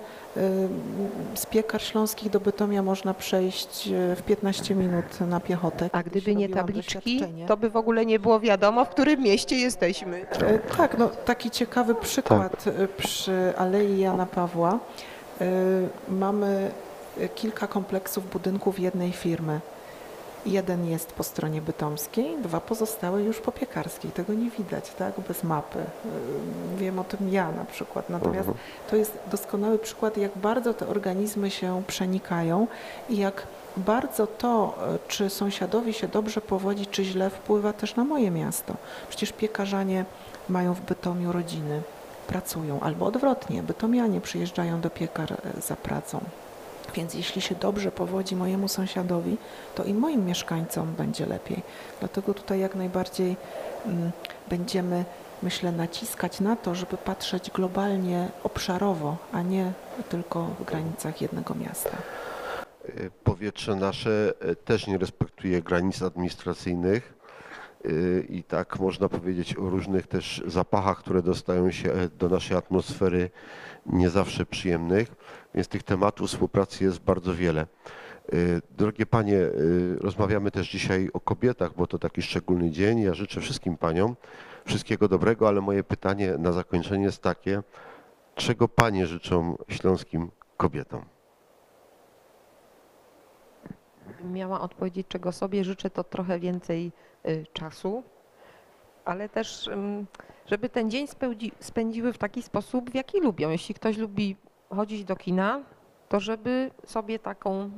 z 1.35 1.45
piekar 1.45 1.81
śląskich 1.81 2.29
do 2.29 2.39
Bytomia 2.39 2.81
można 2.83 3.13
przejść 3.13 3.87
e, 3.87 4.15
w 4.15 4.21
15 4.21 4.75
minut 4.75 5.21
na 5.21 5.39
piechotę. 5.39 5.89
A 5.91 6.03
gdyby 6.03 6.35
nie 6.35 6.49
tabliczki, 6.49 7.21
to 7.47 7.57
by 7.57 7.69
w 7.69 7.75
ogóle 7.75 8.05
nie 8.05 8.19
było 8.19 8.39
wiadomo, 8.39 8.85
w 8.85 8.89
którym 8.89 9.21
mieście 9.21 9.55
jesteśmy. 9.55 10.25
E, 10.31 10.59
Tak, 10.59 10.97
no 10.97 11.09
taki 11.25 11.51
ciekawy 11.51 11.95
przykład 11.95 12.65
e, 12.67 12.87
przy 12.87 13.53
Alei 13.57 13.99
Jana 13.99 14.25
Pawła. 14.25 14.79
Mamy 16.09 16.71
kilka 17.35 17.67
kompleksów 17.67 18.29
budynków 18.29 18.79
jednej 18.79 19.11
firmy. 19.11 19.59
Jeden 20.45 20.89
jest 20.89 21.11
po 21.11 21.23
stronie 21.23 21.61
bytomskiej, 21.61 22.37
dwa 22.37 22.59
pozostałe 22.59 23.23
już 23.23 23.39
po 23.39 23.51
piekarskiej. 23.51 24.11
Tego 24.11 24.33
nie 24.33 24.49
widać, 24.49 24.89
tak, 24.89 25.13
bez 25.27 25.43
mapy. 25.43 25.79
Wiem 26.77 26.99
o 26.99 27.03
tym 27.03 27.29
ja 27.29 27.51
na 27.51 27.65
przykład. 27.65 28.09
Natomiast 28.09 28.49
to 28.89 28.95
jest 28.95 29.17
doskonały 29.31 29.79
przykład, 29.79 30.17
jak 30.17 30.37
bardzo 30.37 30.73
te 30.73 30.87
organizmy 30.87 31.51
się 31.51 31.83
przenikają 31.87 32.67
i 33.09 33.17
jak 33.17 33.47
bardzo 33.77 34.27
to, 34.27 34.77
e, 34.87 34.99
czy 35.07 35.29
sąsiadowi 35.29 35.93
się 35.93 36.07
dobrze 36.07 36.41
powodzi, 36.41 36.85
czy 36.85 37.03
źle, 37.03 37.29
wpływa 37.29 37.73
też 37.73 37.95
na 37.95 38.03
moje 38.03 38.31
miasto. 38.31 38.75
Przecież 39.09 39.31
piekarzanie 39.31 40.05
mają 40.49 40.73
w 40.73 40.81
Bytomiu 40.81 41.31
rodziny, 41.31 41.81
pracują, 42.27 42.79
albo 42.79 43.05
odwrotnie, 43.05 43.63
bytomianie 43.63 44.21
przyjeżdżają 44.21 44.81
do 44.81 44.89
piekar 44.89 45.33
e, 45.33 45.61
za 45.61 45.75
pracą. 45.75 46.21
Więc 46.95 47.13
jeśli 47.13 47.41
się 47.41 47.55
dobrze 47.55 47.91
powodzi 47.91 48.35
mojemu 48.35 48.67
sąsiadowi, 48.67 49.37
to 49.75 49.83
i 49.83 49.93
moim 49.93 50.25
mieszkańcom 50.25 50.93
będzie 50.93 51.25
lepiej. 51.25 51.63
Dlatego 51.99 52.33
tutaj 52.33 52.59
jak 52.59 52.75
najbardziej 52.75 53.35
mm, 53.85 54.11
będziemy, 54.49 55.05
myślę, 55.43 55.71
naciskać 55.71 56.39
na 56.39 56.55
to, 56.55 56.75
żeby 56.75 56.97
patrzeć 56.97 57.51
globalnie, 57.51 58.29
obszarowo, 58.43 59.17
a 59.31 59.41
nie 59.41 59.71
tylko 60.09 60.45
w 60.59 60.63
granicach 60.63 61.21
jednego 61.21 61.55
miasta. 61.55 61.97
Powietrze 63.23 63.75
nasze 63.75 64.33
y, 64.49 64.55
też 64.55 64.87
nie 64.87 64.97
respektuje 64.97 65.61
granic 65.61 66.01
administracyjnych 66.01 67.20
i 68.29 68.43
tak 68.43 68.79
można 68.79 69.09
powiedzieć 69.09 69.57
o 69.57 69.69
różnych 69.69 70.07
też 70.07 70.43
zapachach, 70.47 70.99
które 70.99 71.21
dostają 71.21 71.71
się 71.71 71.91
e, 71.91 72.09
do 72.09 72.29
naszej 72.29 72.57
atmosfery, 72.57 73.29
nie 73.85 74.09
zawsze 74.09 74.45
przyjemnych, 74.45 75.11
więc 75.55 75.67
tych 75.67 75.83
tematów 75.83 76.27
współpracy 76.27 76.83
jest 76.83 76.99
bardzo 76.99 77.35
wiele. 77.35 77.67
Y, 78.33 78.61
Drogie 78.77 79.05
panie, 79.05 79.37
y, 79.37 79.97
rozmawiamy 79.99 80.51
też 80.51 80.69
dzisiaj 80.69 81.09
o 81.13 81.19
kobietach, 81.19 81.75
bo 81.77 81.87
to 81.87 81.99
taki 81.99 82.21
szczególny 82.21 82.71
dzień. 82.71 82.99
Ja 82.99 83.13
życzę 83.13 83.41
wszystkim 83.41 83.77
paniom 83.77 84.15
wszystkiego 84.65 85.07
dobrego, 85.07 85.47
ale 85.47 85.61
moje 85.61 85.83
pytanie 85.83 86.35
na 86.37 86.51
zakończenie 86.51 87.05
jest 87.05 87.21
takie, 87.21 87.63
czego 88.35 88.67
panie 88.67 89.07
życzą 89.07 89.57
śląskim 89.67 90.31
kobietom? 90.57 91.10
Miała 94.23 94.61
odpowiedzieć, 94.61 95.07
czego 95.07 95.31
sobie 95.31 95.63
życzę, 95.63 95.89
to 95.89 96.03
trochę 96.03 96.39
więcej 96.39 96.91
y, 97.27 97.45
czasu, 97.53 98.03
ale 99.05 99.29
też, 99.29 99.69
żeby 100.45 100.69
ten 100.69 100.91
dzień 100.91 101.07
spełdzi, 101.07 101.51
spędziły 101.59 102.13
w 102.13 102.17
taki 102.17 102.41
sposób, 102.41 102.89
w 102.89 102.95
jaki 102.95 103.21
lubią. 103.21 103.49
Jeśli 103.49 103.75
ktoś 103.75 103.97
lubi 103.97 104.35
chodzić 104.69 105.03
do 105.03 105.15
kina, 105.15 105.61
to 106.09 106.19
żeby 106.19 106.71
sobie 106.85 107.19
taką 107.19 107.71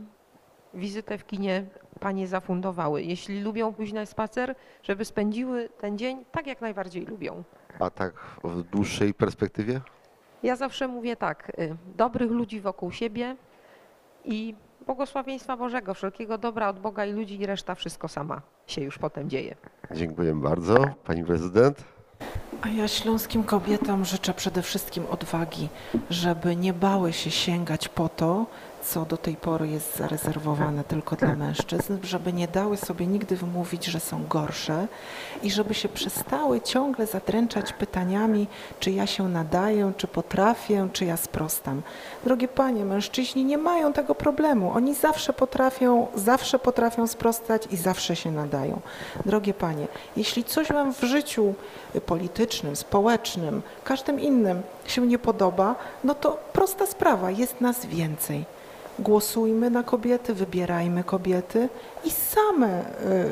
wizytę 0.74 1.18
w 1.18 1.26
kinie 1.26 1.66
panie 2.00 2.28
zafundowały. 2.28 3.04
Jeśli 3.04 3.42
lubią 3.42 3.74
pójść 3.74 3.94
na 3.94 4.06
spacer, 4.06 4.56
żeby 4.84 5.06
spędziły 5.06 5.70
ten 5.70 5.98
dzień 5.98 6.26
tak, 6.32 6.48
jak 6.48 6.62
najbardziej 6.62 7.06
lubią. 7.06 7.44
A 7.80 7.90
tak 7.90 8.14
w 8.44 8.64
dłuższej 8.64 9.14
perspektywie? 9.14 9.82
Ja 10.44 10.56
zawsze 10.56 10.88
mówię 10.88 11.16
tak, 11.16 11.52
y, 11.60 11.76
dobrych 11.96 12.32
ludzi 12.32 12.62
wokół 12.62 12.92
siebie 12.92 13.36
i 14.26 14.56
błogosławieństwa 14.86 15.58
Bożego, 15.58 15.94
wszelkiego 15.94 16.38
dobra 16.38 16.70
od 16.70 16.80
Boga 16.80 17.06
i 17.06 17.12
ludzi 17.12 17.42
i 17.42 17.46
reszta 17.46 17.76
wszystko 17.76 18.08
sama 18.08 18.42
się 18.68 18.82
już 18.82 18.98
potem 18.98 19.30
dzieje. 19.30 19.56
Dziękuję 19.92 20.36
bardzo. 20.36 20.78
Pani 21.06 21.26
prezydent? 21.26 21.84
A 22.62 22.68
ja 22.68 22.88
śląskim 22.88 23.44
kobietom 23.44 24.06
życzę 24.06 24.34
przede 24.34 24.62
wszystkim 24.62 25.06
odwagi, 25.10 25.70
żeby 26.10 26.56
nie 26.56 26.74
bały 26.74 27.14
się 27.14 27.32
sięgać 27.32 27.88
po 27.88 28.10
to, 28.10 28.46
co 28.84 29.06
do 29.06 29.18
tej 29.18 29.36
pory 29.36 29.68
jest 29.68 29.98
zarezerwowane 29.98 30.84
tylko 30.84 31.16
dla 31.16 31.36
mężczyzn, 31.36 31.98
żeby 32.04 32.34
nie 32.34 32.48
dały 32.48 32.78
sobie 32.78 33.08
nigdy 33.08 33.36
wmówić, 33.36 33.86
że 33.86 34.00
są 34.00 34.28
gorsze 34.28 34.88
i 35.44 35.52
żeby 35.52 35.74
się 35.74 35.90
przestały 35.90 36.62
ciągle 36.62 37.08
zadręczać 37.08 37.74
pytaniami, 37.74 38.48
czy 38.80 38.92
ja 38.92 39.08
się 39.08 39.30
nadaję, 39.30 39.92
czy 39.98 40.08
potrafię, 40.08 40.90
czy 40.94 41.06
ja 41.06 41.18
sprostam. 41.18 41.82
Drogie 42.24 42.48
panie, 42.48 42.86
mężczyźni 42.86 43.46
nie 43.46 43.58
mają 43.58 43.94
tego 43.94 44.16
problemu. 44.16 44.72
Oni 44.72 44.96
zawsze 44.96 45.34
potrafią, 45.34 46.08
zawsze 46.16 46.60
potrafią 46.60 47.08
sprostać 47.08 47.68
i 47.72 47.78
zawsze 47.78 48.16
się 48.16 48.32
nadają. 48.32 48.82
Drogie 49.26 49.54
panie, 49.54 49.88
jeśli 50.18 50.44
coś 50.44 50.68
wam 50.68 50.94
w 50.94 51.02
życiu 51.02 51.54
politycznym, 52.06 52.76
społecznym, 52.76 53.62
każdym 53.84 54.20
innym 54.20 54.62
się 54.86 55.08
nie 55.08 55.20
podoba, 55.20 55.76
no 56.04 56.16
to 56.16 56.38
prosta 56.54 56.86
sprawa, 56.86 57.32
jest 57.32 57.62
nas 57.62 57.86
więcej. 57.86 58.46
Głosujmy 59.00 59.70
na 59.70 59.84
kobiety, 59.84 60.34
wybierajmy 60.34 61.04
kobiety 61.04 61.70
i 62.06 62.12
same 62.12 62.82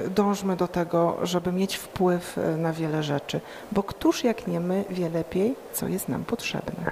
y, 0.06 0.10
dążmy 0.10 0.56
do 0.56 0.68
tego, 0.68 1.18
żeby 1.24 1.52
mieć 1.52 1.76
wpływ 1.76 2.38
y, 2.38 2.58
na 2.58 2.74
wiele 2.74 3.04
rzeczy, 3.04 3.42
bo 3.72 3.84
któż 3.84 4.24
jak 4.24 4.48
nie 4.48 4.60
my 4.60 4.84
wie 4.90 5.10
lepiej, 5.10 5.56
co 5.74 5.88
jest 5.88 6.10
nam 6.10 6.24
potrzebne. 6.24 6.92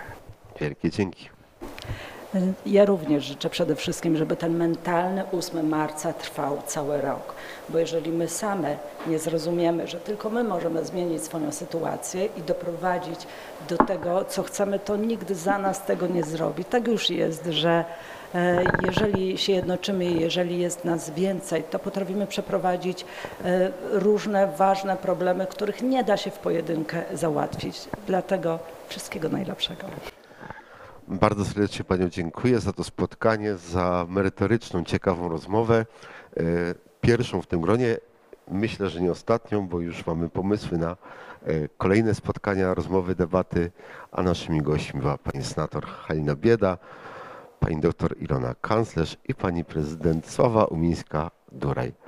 Wielkie 0.60 0.90
dzięki. 0.90 1.30
Ja 2.66 2.86
również 2.86 3.26
życzę 3.26 3.50
przede 3.50 3.76
wszystkim, 3.76 4.18
żeby 4.18 4.36
ten 4.36 4.58
mentalny 4.58 5.24
8 5.32 5.70
marca 5.70 6.14
trwał 6.14 6.62
cały 6.66 7.02
rok, 7.02 7.36
bo 7.70 7.80
jeżeli 7.80 8.12
my 8.12 8.28
same 8.28 8.78
nie 9.08 9.20
zrozumiemy, 9.20 9.88
że 9.88 10.00
tylko 10.00 10.30
my 10.30 10.44
możemy 10.44 10.86
zmienić 10.86 11.24
swoją 11.24 11.52
sytuację 11.52 12.26
i 12.26 12.42
doprowadzić 12.42 13.28
do 13.70 13.78
tego, 13.78 14.26
co 14.26 14.44
chcemy, 14.44 14.80
to 14.80 14.96
nigdy 14.96 15.36
za 15.36 15.58
nas 15.58 15.86
tego 15.86 16.08
nie 16.08 16.24
zrobi. 16.24 16.66
Tak 16.66 16.88
już 16.88 17.10
jest, 17.10 17.46
że 17.46 17.86
jeżeli 18.86 19.38
się 19.38 19.54
jednoczymy 19.54 20.06
jeżeli 20.06 20.60
jest 20.60 20.86
nas 20.86 21.10
więcej, 21.10 21.64
to 21.64 21.80
potrafimy 21.80 22.28
przeprowadzić 22.28 23.06
e, 23.46 23.72
różne 23.92 24.48
ważne 24.58 24.98
problemy, 24.98 25.48
których 25.48 25.82
nie 25.82 26.04
da 26.04 26.18
się 26.18 26.32
w 26.32 26.40
pojedynkę 26.40 27.04
załatwić. 27.14 27.80
Dlatego 28.08 28.60
wszystkiego 28.88 29.30
najlepszego. 29.30 29.88
Bardzo 31.08 31.46
serdecznie 31.46 31.86
Panią 31.86 32.10
dziękuję 32.10 32.60
za 32.60 32.74
to 32.74 32.84
spotkanie, 32.84 33.56
za 33.56 34.06
merytoryczną, 34.10 34.84
ciekawą 34.84 35.30
rozmowę. 35.30 35.86
E, 36.38 36.44
Pierwszą 37.02 37.42
w 37.42 37.48
tym 37.48 37.62
gronie, 37.62 37.98
myślę, 38.48 38.90
że 38.90 39.02
nie 39.02 39.12
ostatnią, 39.12 39.68
bo 39.68 39.80
już 39.80 40.06
mamy 40.06 40.30
pomysły 40.30 40.78
na 40.78 40.92
e, 40.92 40.96
kolejne 41.78 42.16
spotkania, 42.16 42.74
rozmowy, 42.74 43.16
debaty, 43.16 43.72
a 44.12 44.24
naszymi 44.24 44.62
gośćmi 44.62 45.02
była 45.02 45.18
Pani 45.18 45.44
senator 45.44 45.86
Halina 45.86 46.36
Bieda, 46.36 46.78
Pani 47.60 47.82
doktor 47.82 48.16
Ilona 48.20 48.56
Kanclerz 48.62 49.18
i 49.28 49.36
Pani 49.36 49.64
prezydent 49.66 50.28
Sława 50.28 50.66
Umińska-Duraj. 50.66 51.92